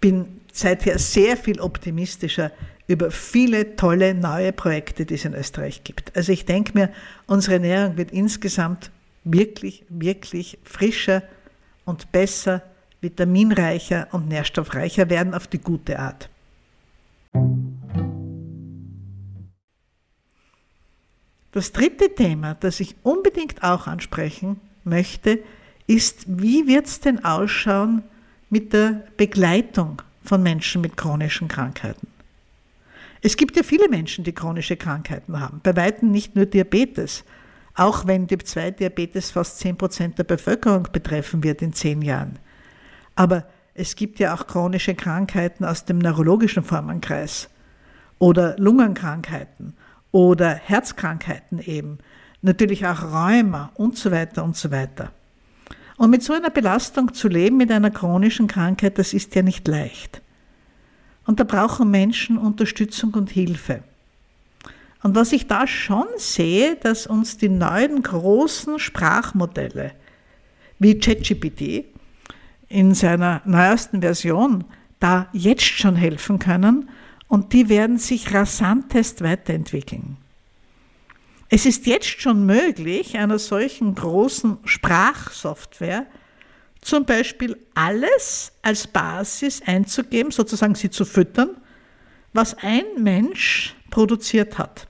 bin 0.00 0.40
seither 0.54 0.98
sehr 0.98 1.36
viel 1.36 1.60
optimistischer 1.60 2.52
über 2.86 3.10
viele 3.10 3.76
tolle 3.76 4.14
neue 4.14 4.52
Projekte, 4.52 5.04
die 5.04 5.14
es 5.14 5.24
in 5.24 5.34
Österreich 5.34 5.84
gibt. 5.84 6.16
Also 6.16 6.32
ich 6.32 6.44
denke 6.44 6.72
mir, 6.74 6.90
unsere 7.26 7.54
Ernährung 7.54 7.96
wird 7.96 8.12
insgesamt 8.12 8.90
wirklich, 9.24 9.84
wirklich 9.88 10.58
frischer 10.62 11.22
und 11.84 12.12
besser, 12.12 12.62
vitaminreicher 13.00 14.08
und 14.12 14.28
nährstoffreicher 14.28 15.10
werden 15.10 15.34
auf 15.34 15.46
die 15.46 15.58
gute 15.58 15.98
Art. 15.98 16.28
Das 21.52 21.72
dritte 21.72 22.14
Thema, 22.14 22.54
das 22.54 22.80
ich 22.80 22.94
unbedingt 23.02 23.62
auch 23.62 23.86
ansprechen 23.86 24.60
möchte, 24.84 25.40
ist, 25.86 26.24
wie 26.26 26.66
wird 26.66 26.86
es 26.86 27.00
denn 27.00 27.24
ausschauen 27.24 28.02
mit 28.50 28.72
der 28.72 29.04
Begleitung 29.16 30.02
von 30.24 30.42
Menschen 30.42 30.80
mit 30.80 30.96
chronischen 30.96 31.48
Krankheiten? 31.48 32.08
Es 33.20 33.36
gibt 33.36 33.56
ja 33.56 33.62
viele 33.62 33.88
Menschen, 33.88 34.24
die 34.24 34.32
chronische 34.32 34.76
Krankheiten 34.76 35.40
haben, 35.40 35.60
bei 35.62 35.76
weitem 35.76 36.10
nicht 36.10 36.36
nur 36.36 36.46
Diabetes, 36.46 37.24
auch 37.74 38.06
wenn 38.06 38.28
Typ 38.28 38.46
2 38.46 38.72
Diabetes 38.72 39.30
fast 39.30 39.58
10 39.60 39.76
Prozent 39.76 40.18
der 40.18 40.24
Bevölkerung 40.24 40.88
betreffen 40.92 41.42
wird 41.42 41.62
in 41.62 41.72
zehn 41.72 42.02
Jahren. 42.02 42.38
Aber 43.16 43.46
es 43.74 43.96
gibt 43.96 44.18
ja 44.18 44.34
auch 44.34 44.46
chronische 44.46 44.94
Krankheiten 44.94 45.64
aus 45.64 45.84
dem 45.84 45.98
neurologischen 45.98 46.62
Formenkreis 46.62 47.48
oder 48.18 48.56
Lungenkrankheiten 48.58 49.74
oder 50.12 50.54
Herzkrankheiten 50.54 51.58
eben, 51.58 51.98
natürlich 52.42 52.86
auch 52.86 53.02
Rheuma 53.02 53.72
und 53.74 53.98
so 53.98 54.10
weiter 54.12 54.44
und 54.44 54.56
so 54.56 54.70
weiter. 54.70 55.10
Und 55.96 56.10
mit 56.10 56.22
so 56.22 56.32
einer 56.32 56.50
Belastung 56.50 57.14
zu 57.14 57.28
leben, 57.28 57.56
mit 57.56 57.70
einer 57.70 57.90
chronischen 57.90 58.46
Krankheit, 58.46 58.98
das 58.98 59.14
ist 59.14 59.34
ja 59.34 59.42
nicht 59.42 59.66
leicht. 59.68 60.20
Und 61.26 61.40
da 61.40 61.44
brauchen 61.44 61.90
Menschen 61.90 62.36
Unterstützung 62.36 63.14
und 63.14 63.30
Hilfe. 63.30 63.82
Und 65.02 65.14
was 65.14 65.32
ich 65.32 65.46
da 65.46 65.66
schon 65.66 66.06
sehe, 66.16 66.76
dass 66.76 67.06
uns 67.06 67.36
die 67.36 67.48
neuen 67.48 68.02
großen 68.02 68.78
Sprachmodelle 68.78 69.92
wie 70.78 70.98
ChatGPT 70.98 71.84
in 72.68 72.94
seiner 72.94 73.42
neuesten 73.44 74.00
Version 74.00 74.64
da 75.00 75.28
jetzt 75.32 75.64
schon 75.64 75.96
helfen 75.96 76.38
können 76.38 76.88
und 77.28 77.52
die 77.52 77.68
werden 77.68 77.98
sich 77.98 78.32
rasantest 78.32 79.22
weiterentwickeln. 79.22 80.16
Es 81.54 81.66
ist 81.66 81.86
jetzt 81.86 82.20
schon 82.20 82.46
möglich, 82.46 83.16
einer 83.16 83.38
solchen 83.38 83.94
großen 83.94 84.58
Sprachsoftware 84.64 86.04
zum 86.80 87.04
Beispiel 87.04 87.56
alles 87.74 88.50
als 88.60 88.88
Basis 88.88 89.62
einzugeben, 89.64 90.32
sozusagen 90.32 90.74
sie 90.74 90.90
zu 90.90 91.04
füttern, 91.04 91.50
was 92.32 92.56
ein 92.58 92.82
Mensch 92.98 93.76
produziert 93.92 94.58
hat. 94.58 94.88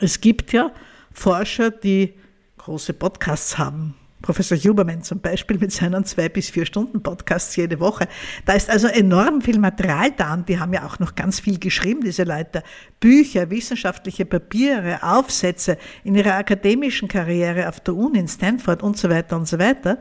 Es 0.00 0.20
gibt 0.20 0.52
ja 0.52 0.72
Forscher, 1.12 1.70
die 1.70 2.14
große 2.58 2.92
Podcasts 2.92 3.56
haben. 3.56 3.94
Professor 4.24 4.56
Huberman 4.56 5.02
zum 5.02 5.20
Beispiel 5.20 5.58
mit 5.58 5.70
seinen 5.70 6.06
zwei 6.06 6.30
bis 6.30 6.48
vier 6.48 6.64
Stunden 6.64 7.02
Podcasts 7.02 7.54
jede 7.56 7.78
Woche. 7.78 8.08
Da 8.46 8.54
ist 8.54 8.70
also 8.70 8.86
enorm 8.86 9.42
viel 9.42 9.58
Material 9.58 10.12
da 10.12 10.32
und 10.32 10.48
die 10.48 10.58
haben 10.58 10.72
ja 10.72 10.86
auch 10.86 10.98
noch 10.98 11.14
ganz 11.14 11.40
viel 11.40 11.58
geschrieben, 11.58 12.00
diese 12.00 12.24
Leute. 12.24 12.62
Bücher, 13.00 13.50
wissenschaftliche 13.50 14.24
Papiere, 14.24 15.02
Aufsätze 15.02 15.76
in 16.04 16.14
ihrer 16.14 16.36
akademischen 16.36 17.06
Karriere 17.06 17.68
auf 17.68 17.80
der 17.80 17.96
Uni 17.96 18.18
in 18.18 18.26
Stanford 18.26 18.82
und 18.82 18.96
so 18.96 19.10
weiter 19.10 19.36
und 19.36 19.46
so 19.46 19.58
weiter. 19.58 19.98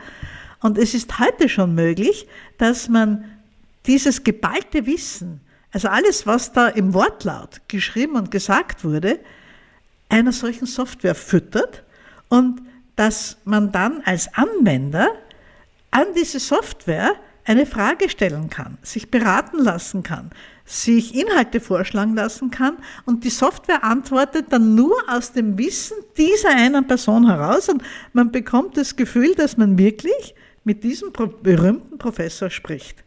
Und 0.62 0.78
es 0.78 0.94
ist 0.94 1.20
heute 1.20 1.50
schon 1.50 1.76
möglich, 1.76 2.26
dass 2.58 2.88
man 2.88 3.26
dieses 3.88 4.24
geballte 4.24 4.86
Wissen, 4.86 5.42
also 5.74 5.90
alles, 5.90 6.26
was 6.26 6.54
da 6.54 6.70
im 6.70 6.94
Wortlaut 6.94 7.60
geschrieben 7.68 8.16
und 8.16 8.32
gesagt 8.32 8.86
wurde, 8.86 9.20
einer 10.08 10.32
solchen 10.32 10.66
Software 10.66 11.16
füttert 11.16 11.84
und 12.30 12.62
dass 12.96 13.38
man 13.46 13.72
dann 13.72 14.02
als 14.06 14.34
Anwender 14.34 15.08
an 15.92 16.08
diese 16.16 16.40
Software 16.40 17.16
eine 17.46 17.66
Frage 17.66 18.10
stellen 18.10 18.50
kann, 18.50 18.78
sich 18.82 19.12
beraten 19.12 19.60
lassen 19.60 20.02
kann, 20.04 20.32
sich 20.66 21.14
Inhalte 21.14 21.60
vorschlagen 21.60 22.16
lassen 22.16 22.52
kann 22.52 22.78
und 23.06 23.24
die 23.26 23.30
Software 23.30 23.84
antwortet 23.84 24.46
dann 24.50 24.76
nur 24.76 24.96
aus 25.10 25.34
dem 25.34 25.58
Wissen 25.58 25.98
dieser 26.18 26.50
einen 26.56 26.88
Person 26.88 27.28
heraus 27.28 27.68
und 27.68 27.84
man 28.14 28.32
bekommt 28.32 28.78
das 28.78 28.96
Gefühl, 28.96 29.36
dass 29.36 29.58
man 29.58 29.78
wirklich 29.78 30.36
mit 30.64 30.84
diesem 30.84 31.12
berühmten 31.12 31.98
Professor 31.98 32.50
spricht. 32.50 33.04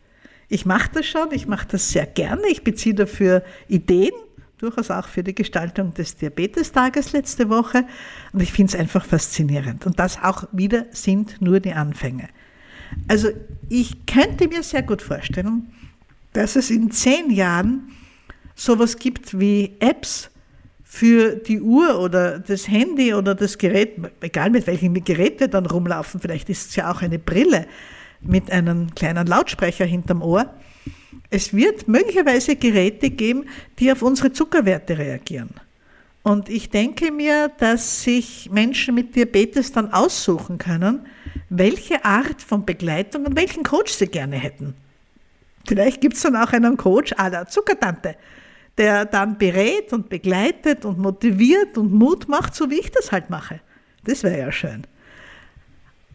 Ich 0.48 0.66
mache 0.66 0.90
das 0.92 1.06
schon, 1.06 1.32
ich 1.32 1.46
mache 1.46 1.68
das 1.70 1.90
sehr 1.90 2.06
gerne, 2.06 2.42
ich 2.48 2.62
beziehe 2.62 2.94
dafür 2.94 3.42
Ideen 3.68 4.12
durchaus 4.58 4.90
auch 4.90 5.06
für 5.08 5.22
die 5.22 5.34
Gestaltung 5.34 5.92
des 5.94 6.16
Diabetestages 6.16 7.12
letzte 7.12 7.48
Woche. 7.48 7.84
Und 8.32 8.40
ich 8.42 8.52
finde 8.52 8.72
es 8.72 8.78
einfach 8.78 9.04
faszinierend. 9.04 9.86
Und 9.86 9.98
das 9.98 10.22
auch 10.22 10.44
wieder 10.52 10.86
sind 10.90 11.40
nur 11.40 11.60
die 11.60 11.72
Anfänge. 11.72 12.28
Also 13.08 13.28
ich 13.68 14.06
könnte 14.06 14.48
mir 14.48 14.62
sehr 14.62 14.82
gut 14.82 15.02
vorstellen, 15.02 15.72
dass 16.32 16.56
es 16.56 16.70
in 16.70 16.90
zehn 16.90 17.30
Jahren 17.30 17.90
sowas 18.54 18.96
gibt 18.98 19.38
wie 19.38 19.76
Apps 19.80 20.30
für 20.84 21.36
die 21.36 21.60
Uhr 21.60 21.98
oder 22.00 22.38
das 22.38 22.68
Handy 22.68 23.12
oder 23.12 23.34
das 23.34 23.58
Gerät, 23.58 23.96
egal 24.20 24.50
mit 24.50 24.66
welchem 24.66 24.94
Gerät 25.04 25.40
wir 25.40 25.48
dann 25.48 25.66
rumlaufen, 25.66 26.20
vielleicht 26.20 26.48
ist 26.48 26.70
es 26.70 26.76
ja 26.76 26.90
auch 26.90 27.02
eine 27.02 27.18
Brille 27.18 27.66
mit 28.20 28.50
einem 28.50 28.94
kleinen 28.94 29.26
Lautsprecher 29.26 29.84
hinterm 29.84 30.22
Ohr, 30.22 30.54
es 31.30 31.54
wird 31.54 31.88
möglicherweise 31.88 32.56
Geräte 32.56 33.10
geben, 33.10 33.44
die 33.78 33.90
auf 33.90 34.02
unsere 34.02 34.32
Zuckerwerte 34.32 34.98
reagieren. 34.98 35.50
Und 36.22 36.48
ich 36.48 36.70
denke 36.70 37.12
mir, 37.12 37.52
dass 37.58 38.02
sich 38.02 38.50
Menschen 38.50 38.96
mit 38.96 39.14
Diabetes 39.14 39.70
dann 39.70 39.92
aussuchen 39.92 40.58
können, 40.58 41.06
welche 41.50 42.04
Art 42.04 42.42
von 42.42 42.66
Begleitung 42.66 43.26
und 43.26 43.36
welchen 43.36 43.62
Coach 43.62 43.92
sie 43.92 44.08
gerne 44.08 44.36
hätten. 44.36 44.74
Vielleicht 45.68 46.00
gibt 46.00 46.16
es 46.16 46.22
dann 46.22 46.36
auch 46.36 46.52
einen 46.52 46.76
Coach 46.76 47.12
à 47.12 47.28
la 47.30 47.46
Zuckertante, 47.46 48.16
der 48.78 49.04
dann 49.04 49.38
berät 49.38 49.92
und 49.92 50.08
begleitet 50.08 50.84
und 50.84 50.98
motiviert 50.98 51.78
und 51.78 51.92
Mut 51.92 52.28
macht, 52.28 52.54
so 52.54 52.70
wie 52.70 52.80
ich 52.80 52.90
das 52.90 53.12
halt 53.12 53.30
mache. 53.30 53.60
Das 54.04 54.22
wäre 54.22 54.38
ja 54.38 54.52
schön. 54.52 54.82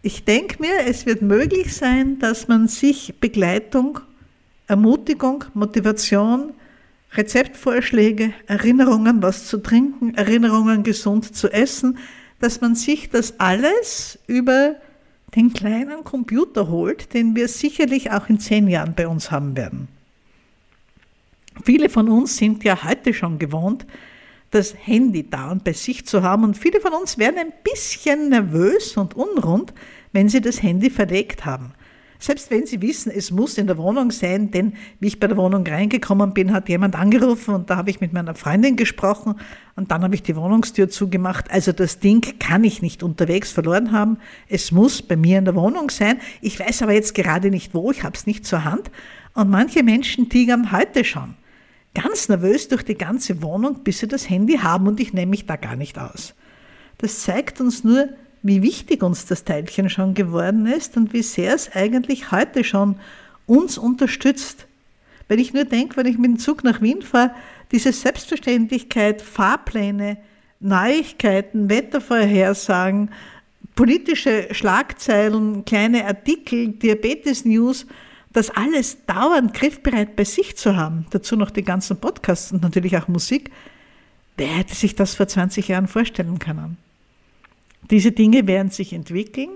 Ich 0.01 0.25
denke 0.25 0.57
mir, 0.59 0.87
es 0.87 1.05
wird 1.05 1.21
möglich 1.21 1.75
sein, 1.75 2.19
dass 2.19 2.47
man 2.47 2.67
sich 2.67 3.13
Begleitung 3.19 3.99
Ermutigung, 4.71 5.43
Motivation, 5.53 6.53
Rezeptvorschläge, 7.11 8.33
Erinnerungen, 8.47 9.21
was 9.21 9.45
zu 9.47 9.57
trinken, 9.57 10.15
Erinnerungen, 10.15 10.83
gesund 10.83 11.35
zu 11.35 11.51
essen, 11.51 11.97
dass 12.39 12.61
man 12.61 12.75
sich 12.75 13.09
das 13.09 13.37
alles 13.37 14.17
über 14.27 14.77
den 15.35 15.51
kleinen 15.51 16.05
Computer 16.05 16.69
holt, 16.69 17.13
den 17.13 17.35
wir 17.35 17.49
sicherlich 17.49 18.11
auch 18.11 18.29
in 18.29 18.39
zehn 18.39 18.69
Jahren 18.69 18.93
bei 18.95 19.09
uns 19.09 19.29
haben 19.29 19.57
werden. 19.57 19.89
Viele 21.65 21.89
von 21.89 22.07
uns 22.07 22.37
sind 22.37 22.63
ja 22.63 22.81
heute 22.85 23.13
schon 23.13 23.39
gewohnt, 23.39 23.85
das 24.51 24.73
Handy 24.77 25.29
da 25.29 25.51
und 25.51 25.65
bei 25.65 25.73
sich 25.73 26.05
zu 26.05 26.23
haben 26.23 26.45
und 26.45 26.57
viele 26.57 26.79
von 26.79 26.93
uns 26.93 27.17
werden 27.17 27.39
ein 27.39 27.53
bisschen 27.61 28.29
nervös 28.29 28.95
und 28.95 29.17
unrund, 29.17 29.73
wenn 30.13 30.29
sie 30.29 30.39
das 30.39 30.63
Handy 30.63 30.89
verlegt 30.89 31.43
haben. 31.43 31.73
Selbst 32.23 32.51
wenn 32.51 32.67
Sie 32.67 32.83
wissen, 32.83 33.11
es 33.11 33.31
muss 33.31 33.57
in 33.57 33.65
der 33.65 33.79
Wohnung 33.79 34.11
sein, 34.11 34.51
denn 34.51 34.73
wie 34.99 35.07
ich 35.07 35.19
bei 35.19 35.25
der 35.25 35.37
Wohnung 35.37 35.65
reingekommen 35.65 36.35
bin, 36.35 36.53
hat 36.53 36.69
jemand 36.69 36.95
angerufen 36.95 37.55
und 37.55 37.71
da 37.71 37.77
habe 37.77 37.89
ich 37.89 37.99
mit 37.99 38.13
meiner 38.13 38.35
Freundin 38.35 38.75
gesprochen 38.75 39.33
und 39.75 39.89
dann 39.89 40.03
habe 40.03 40.13
ich 40.13 40.21
die 40.21 40.35
Wohnungstür 40.35 40.87
zugemacht. 40.87 41.49
Also 41.49 41.71
das 41.71 41.97
Ding 41.97 42.37
kann 42.37 42.63
ich 42.63 42.83
nicht 42.83 43.01
unterwegs 43.01 43.51
verloren 43.51 43.91
haben. 43.91 44.19
Es 44.47 44.71
muss 44.71 45.01
bei 45.01 45.15
mir 45.15 45.39
in 45.39 45.45
der 45.45 45.55
Wohnung 45.55 45.89
sein. 45.89 46.19
Ich 46.41 46.59
weiß 46.59 46.83
aber 46.83 46.93
jetzt 46.93 47.15
gerade 47.15 47.49
nicht 47.49 47.73
wo, 47.73 47.89
ich 47.89 48.03
habe 48.03 48.15
es 48.15 48.27
nicht 48.27 48.45
zur 48.45 48.65
Hand. 48.65 48.91
Und 49.33 49.49
manche 49.49 49.81
Menschen 49.81 50.29
tigern 50.29 50.71
heute 50.71 51.03
schon 51.03 51.33
ganz 51.95 52.29
nervös 52.29 52.67
durch 52.67 52.83
die 52.83 52.99
ganze 52.99 53.41
Wohnung, 53.41 53.83
bis 53.83 53.97
sie 53.97 54.07
das 54.07 54.29
Handy 54.29 54.59
haben 54.59 54.87
und 54.87 54.99
ich 54.99 55.11
nehme 55.11 55.31
mich 55.31 55.47
da 55.47 55.55
gar 55.55 55.75
nicht 55.75 55.97
aus. 55.97 56.35
Das 56.99 57.21
zeigt 57.21 57.59
uns 57.59 57.83
nur, 57.83 58.09
wie 58.43 58.61
wichtig 58.61 59.03
uns 59.03 59.25
das 59.25 59.43
Teilchen 59.43 59.89
schon 59.89 60.13
geworden 60.13 60.65
ist 60.65 60.97
und 60.97 61.13
wie 61.13 61.23
sehr 61.23 61.53
es 61.53 61.71
eigentlich 61.75 62.31
heute 62.31 62.63
schon 62.63 62.95
uns 63.45 63.77
unterstützt. 63.77 64.65
Wenn 65.27 65.39
ich 65.39 65.53
nur 65.53 65.65
denke, 65.65 65.97
wenn 65.97 66.07
ich 66.07 66.17
mit 66.17 66.31
dem 66.31 66.39
Zug 66.39 66.63
nach 66.63 66.81
Wien 66.81 67.01
fahre, 67.01 67.31
diese 67.71 67.93
Selbstverständlichkeit, 67.93 69.21
Fahrpläne, 69.21 70.17
Neuigkeiten, 70.59 71.69
Wettervorhersagen, 71.69 73.11
politische 73.75 74.47
Schlagzeilen, 74.51 75.63
kleine 75.65 76.05
Artikel, 76.05 76.69
Diabetes-News, 76.69 77.87
das 78.33 78.49
alles 78.49 79.05
dauernd 79.05 79.53
griffbereit 79.53 80.15
bei 80.15 80.23
sich 80.23 80.57
zu 80.57 80.75
haben, 80.75 81.05
dazu 81.11 81.35
noch 81.35 81.51
die 81.51 81.63
ganzen 81.63 81.97
Podcasts 81.97 82.51
und 82.51 82.61
natürlich 82.61 82.97
auch 82.97 83.07
Musik, 83.07 83.51
wer 84.37 84.47
hätte 84.47 84.75
sich 84.75 84.95
das 84.95 85.15
vor 85.15 85.27
20 85.27 85.67
Jahren 85.67 85.87
vorstellen 85.87 86.39
können? 86.39 86.77
Diese 87.89 88.11
Dinge 88.11 88.47
werden 88.47 88.69
sich 88.69 88.93
entwickeln. 88.93 89.49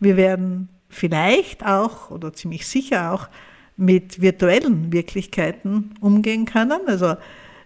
Wir 0.00 0.16
werden 0.16 0.68
vielleicht 0.88 1.64
auch 1.64 2.10
oder 2.10 2.32
ziemlich 2.32 2.66
sicher 2.66 3.12
auch 3.12 3.28
mit 3.76 4.20
virtuellen 4.20 4.92
Wirklichkeiten 4.92 5.94
umgehen 6.00 6.46
können. 6.46 6.80
Also 6.86 7.16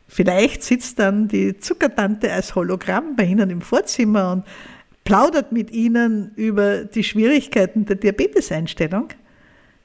vielleicht 0.09 0.63
sitzt 0.63 0.99
dann 0.99 1.29
die 1.29 1.57
Zuckertante 1.59 2.33
als 2.33 2.55
Hologramm 2.55 3.17
bei 3.17 3.25
Ihnen 3.25 3.51
im 3.51 3.61
Vorzimmer 3.61 4.33
und 4.33 4.45
plaudert 5.05 5.53
mit 5.53 5.71
Ihnen 5.71 6.33
über 6.37 6.85
die 6.85 7.05
Schwierigkeiten 7.05 7.87
der 7.87 7.97
Diabeteseinstellung. 7.97 9.09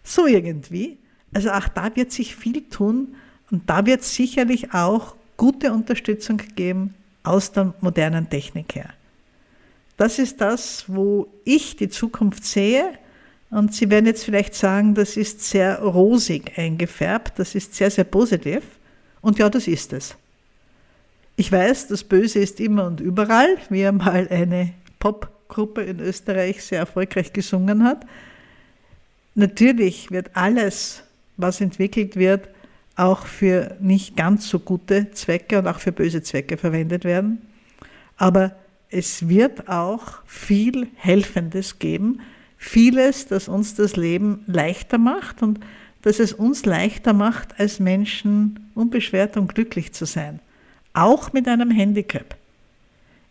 So 0.04 0.26
irgendwie. 0.26 0.98
Also 1.34 1.52
auch 1.52 1.68
da 1.68 1.96
wird 1.96 2.12
sich 2.12 2.36
viel 2.36 2.62
tun 2.70 3.16
und 3.52 3.70
da 3.70 3.86
wird 3.86 4.02
es 4.02 4.16
sicherlich 4.16 4.74
auch 4.74 5.16
gute 5.38 5.72
Unterstützung 5.74 6.42
geben 6.56 6.94
aus 7.24 7.52
der 7.52 7.74
modernen 7.82 8.30
Technik 8.30 8.76
her. 8.76 8.90
Das 9.98 10.20
ist 10.20 10.42
das, 10.42 10.86
wo 10.88 11.28
ich 11.46 11.76
die 11.78 11.90
Zukunft 11.90 12.44
sehe. 12.46 12.98
Und 13.50 13.74
Sie 13.74 13.90
werden 13.90 14.06
jetzt 14.06 14.26
vielleicht 14.26 14.56
sagen, 14.56 14.96
das 14.96 15.16
ist 15.16 15.42
sehr 15.42 15.80
rosig 15.82 16.58
eingefärbt, 16.58 17.40
das 17.40 17.56
ist 17.56 17.76
sehr, 17.76 17.90
sehr 17.90 18.04
positiv. 18.04 18.64
Und 19.22 19.40
ja, 19.40 19.50
das 19.50 19.68
ist 19.68 19.94
es. 19.94 20.16
Ich 21.38 21.52
weiß, 21.52 21.88
das 21.88 22.04
Böse 22.04 22.40
ist 22.40 22.60
immer 22.60 22.86
und 22.86 23.00
überall, 23.00 23.58
wie 23.70 23.86
einmal 23.86 24.28
eine 24.30 24.74
Popgruppe 25.00 25.82
in 25.82 26.00
Österreich 26.00 26.64
sehr 26.64 26.80
erfolgreich 26.80 27.34
gesungen 27.34 27.84
hat. 27.84 28.06
Natürlich 29.36 30.12
wird 30.12 30.32
alles, 30.36 31.04
was 31.38 31.60
entwickelt 31.60 32.16
wird, 32.16 32.50
auch 32.96 33.26
für 33.26 33.76
nicht 33.82 34.16
ganz 34.16 34.48
so 34.48 34.60
gute 34.60 35.12
Zwecke 35.12 35.60
und 35.60 35.68
auch 35.68 35.80
für 35.80 35.92
böse 35.92 36.24
Zwecke 36.24 36.58
verwendet 36.58 37.04
werden. 37.04 37.42
Aber 38.16 38.56
es 38.96 39.28
wird 39.28 39.68
auch 39.68 40.24
viel 40.26 40.88
Helfendes 40.96 41.80
geben, 41.80 42.22
vieles, 42.58 43.28
das 43.28 43.50
uns 43.50 43.76
das 43.76 43.98
Leben 43.98 44.46
leichter 44.48 44.98
macht 44.98 45.44
und 45.44 45.60
dass 46.02 46.20
es 46.20 46.32
uns 46.32 46.66
leichter 46.66 47.12
macht, 47.12 47.60
als 47.60 47.82
Menschen 47.82 48.72
unbeschwert 48.74 49.36
und 49.36 49.54
glücklich 49.54 49.92
zu 49.92 50.06
sein. 50.06 50.40
auch 50.94 51.34
mit 51.34 51.46
einem 51.50 51.72
Handicap. 51.72 52.38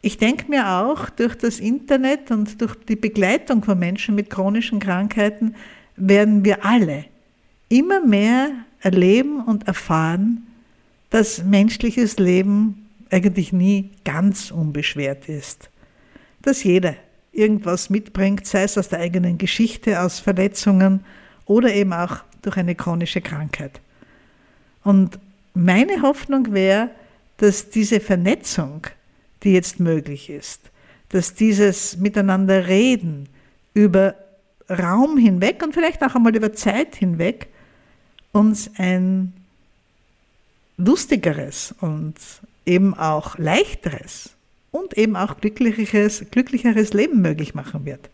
Ich 0.03 0.19
denke 0.19 0.51
mir 0.51 0.69
auch, 0.69 1.09
durch 1.09 1.35
das 1.35 1.61
Internet 1.61 2.31
und 2.31 2.61
durch 2.61 2.75
die 2.75 2.97
Begleitung 2.97 3.65
von 3.65 3.79
Menschen 3.79 4.15
mit 4.15 4.29
chronischen 4.29 4.81
Krankheiten 4.81 5.55
werden 5.97 6.45
wir 6.45 6.63
alle 6.63 7.07
immer 7.71 8.05
mehr 8.05 8.51
erleben 8.81 9.41
und 9.41 9.67
erfahren, 9.67 10.47
dass 11.09 11.43
menschliches 11.43 12.19
Leben 12.19 12.84
eigentlich 13.11 13.53
nie 13.53 13.91
ganz 14.05 14.51
unbeschwert 14.51 15.29
ist. 15.29 15.71
Dass 16.43 16.65
jeder 16.65 16.95
irgendwas 17.33 17.91
mitbringt, 17.91 18.47
sei 18.47 18.65
es 18.65 18.79
aus 18.79 18.89
der 18.89 19.01
eigenen 19.01 19.39
Geschichte, 19.39 20.01
aus 20.01 20.21
Verletzungen 20.21 21.05
oder 21.47 21.73
eben 21.73 21.93
auch 21.93 22.19
durch 22.43 22.57
eine 22.57 22.75
chronische 22.75 23.21
Krankheit. 23.21 23.81
Und 24.83 25.19
meine 25.55 26.03
Hoffnung 26.03 26.53
wäre, 26.53 26.91
dass 27.39 27.71
diese 27.71 28.01
Vernetzung 28.01 28.87
die 29.45 29.53
jetzt 29.53 29.79
möglich 29.79 30.31
ist. 30.31 30.61
Dass 31.11 31.35
dieses 31.35 31.99
Miteinander 31.99 32.67
reden 32.67 33.29
über 33.75 34.15
Raum 34.69 35.19
hinweg 35.19 35.63
und 35.63 35.75
vielleicht 35.75 36.03
auch 36.03 36.15
einmal 36.15 36.35
über 36.35 36.53
Zeit 36.55 36.97
hinweg 36.97 37.49
uns 38.33 38.71
ein 38.79 39.33
lustigeres 40.77 41.75
und 41.81 42.15
eben 42.67 42.95
auch 42.95 43.39
leichteres 43.39 44.31
und 44.71 44.97
eben 44.99 45.17
auch 45.17 45.39
glücklicheres, 45.41 46.25
glücklicheres 46.31 46.93
Leben 46.93 47.21
möglich 47.21 47.55
machen 47.55 47.85
wird. 47.85 48.11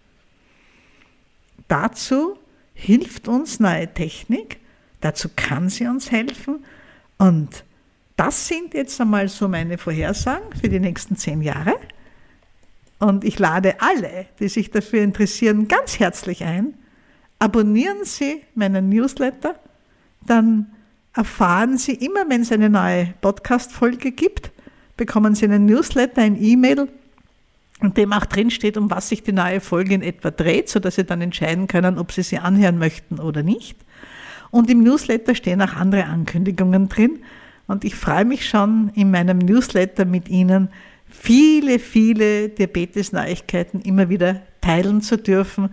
Dazu 1.69 2.37
hilft 2.75 3.29
uns 3.29 3.61
neue 3.61 3.93
Technik, 3.93 4.59
dazu 5.01 5.29
kann 5.35 5.69
sie 5.69 5.87
uns 5.87 6.11
helfen 6.11 6.65
und 7.19 7.65
das 8.17 8.49
sind 8.49 8.75
jetzt 8.75 9.01
einmal 9.01 9.29
so 9.29 9.49
meine 9.49 9.79
Vorhersagen 9.79 10.55
für 10.61 10.69
die 10.69 10.81
nächsten 10.81 11.17
zehn 11.17 11.41
Jahre. 11.41 11.75
Und 12.99 13.25
ich 13.25 13.39
lade 13.39 13.81
alle, 13.81 14.27
die 14.39 14.49
sich 14.49 14.71
dafür 14.71 15.03
interessieren, 15.03 15.69
ganz 15.69 15.99
herzlich 15.99 16.45
ein. 16.45 16.75
Abonnieren 17.39 18.05
Sie 18.05 18.43
meinen 18.55 18.91
Newsletter, 18.91 19.55
dann 20.27 20.71
erfahren 21.15 21.79
Sie 21.79 21.95
immer, 21.95 22.29
wenn 22.29 22.43
es 22.43 22.53
eine 22.53 22.71
neue 22.71 23.15
Podcast-Folge 23.21 24.13
gibt, 24.13 24.51
bekommen 24.97 25.35
Sie 25.35 25.45
einen 25.45 25.67
Newsletter, 25.67 26.23
ein 26.23 26.41
E-Mail, 26.41 26.89
in 27.83 27.95
dem 27.95 28.13
auch 28.13 28.27
drin 28.27 28.51
steht, 28.51 28.77
um 28.77 28.91
was 28.91 29.09
sich 29.09 29.23
die 29.23 29.33
neue 29.33 29.61
Folge 29.61 29.95
in 29.95 30.03
etwa 30.03 30.31
dreht, 30.31 30.69
sodass 30.69 30.97
Sie 30.97 31.05
dann 31.05 31.21
entscheiden 31.21 31.67
können, 31.67 31.99
ob 31.99 32.13
Sie 32.13 32.23
sie 32.23 32.39
anhören 32.39 32.79
möchten 32.79 33.19
oder 33.19 33.43
nicht. 33.43 33.77
Und 34.51 34.69
im 34.69 34.83
Newsletter 34.83 35.35
stehen 35.35 35.63
auch 35.63 35.75
andere 35.75 36.05
Ankündigungen 36.05 36.89
drin. 36.89 37.21
Und 37.67 37.85
ich 37.85 37.95
freue 37.95 38.25
mich 38.25 38.49
schon, 38.49 38.91
in 38.95 39.11
meinem 39.11 39.39
Newsletter 39.39 40.05
mit 40.05 40.29
Ihnen 40.29 40.69
viele, 41.09 41.79
viele 41.79 42.49
Diabetes-Neuigkeiten 42.49 43.81
immer 43.81 44.09
wieder 44.09 44.43
teilen 44.61 45.03
zu 45.03 45.17
dürfen. 45.17 45.73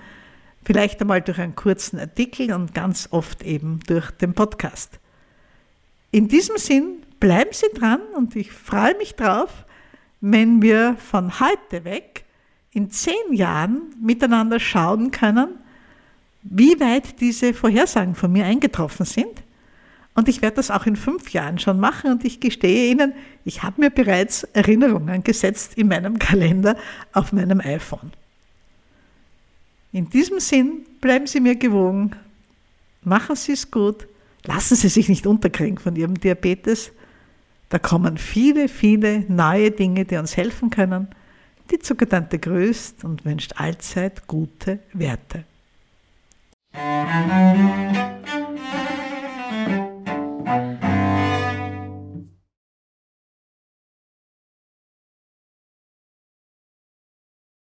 Vielleicht 0.63 1.01
einmal 1.01 1.21
durch 1.21 1.39
einen 1.39 1.55
kurzen 1.55 1.99
Artikel 1.99 2.53
und 2.53 2.73
ganz 2.73 3.07
oft 3.11 3.43
eben 3.43 3.79
durch 3.87 4.11
den 4.11 4.33
Podcast. 4.33 4.99
In 6.17 6.27
diesem 6.27 6.57
Sinn, 6.57 7.03
bleiben 7.19 7.51
Sie 7.53 7.67
dran 7.75 8.01
und 8.15 8.35
ich 8.35 8.51
freue 8.51 8.97
mich 8.97 9.13
drauf, 9.13 9.51
wenn 10.19 10.63
wir 10.63 10.95
von 10.95 11.39
heute 11.39 11.83
weg 11.83 12.25
in 12.71 12.89
zehn 12.89 13.33
Jahren 13.33 13.93
miteinander 14.01 14.59
schauen 14.59 15.11
können, 15.11 15.49
wie 16.41 16.79
weit 16.79 17.21
diese 17.21 17.53
Vorhersagen 17.53 18.15
von 18.15 18.31
mir 18.31 18.45
eingetroffen 18.45 19.05
sind 19.05 19.43
und 20.15 20.27
ich 20.27 20.41
werde 20.41 20.55
das 20.55 20.71
auch 20.71 20.87
in 20.87 20.95
fünf 20.95 21.33
Jahren 21.33 21.59
schon 21.59 21.79
machen. 21.79 22.13
Und 22.13 22.25
ich 22.25 22.39
gestehe 22.39 22.89
Ihnen, 22.89 23.13
ich 23.45 23.61
habe 23.61 23.79
mir 23.79 23.91
bereits 23.91 24.41
Erinnerungen 24.41 25.23
gesetzt 25.23 25.75
in 25.75 25.87
meinem 25.87 26.17
Kalender 26.27 26.77
auf 27.13 27.31
meinem 27.31 27.61
iPhone. 27.61 28.11
In 29.91 30.09
diesem 30.09 30.39
Sinn, 30.39 30.87
bleiben 30.99 31.27
Sie 31.27 31.41
mir 31.41 31.55
gewogen, 31.55 32.15
machen 33.03 33.35
Sie 33.35 33.51
es 33.51 33.69
gut, 33.69 34.07
lassen 34.43 34.75
Sie 34.75 34.89
sich 34.89 35.09
nicht 35.09 35.27
unterkriegen 35.27 35.77
von 35.77 35.95
Ihrem 35.95 36.19
Diabetes. 36.19 36.91
Da 37.69 37.79
kommen 37.79 38.17
viele, 38.17 38.69
viele 38.69 39.25
neue 39.27 39.71
Dinge, 39.71 40.05
die 40.05 40.17
uns 40.17 40.37
helfen 40.37 40.69
können. 40.69 41.09
Die 41.71 41.79
Zuckertante 41.79 42.39
grüßt 42.39 43.03
und 43.03 43.25
wünscht 43.25 43.53
allzeit 43.57 44.25
gute 44.27 44.79
Werte. 44.93 45.43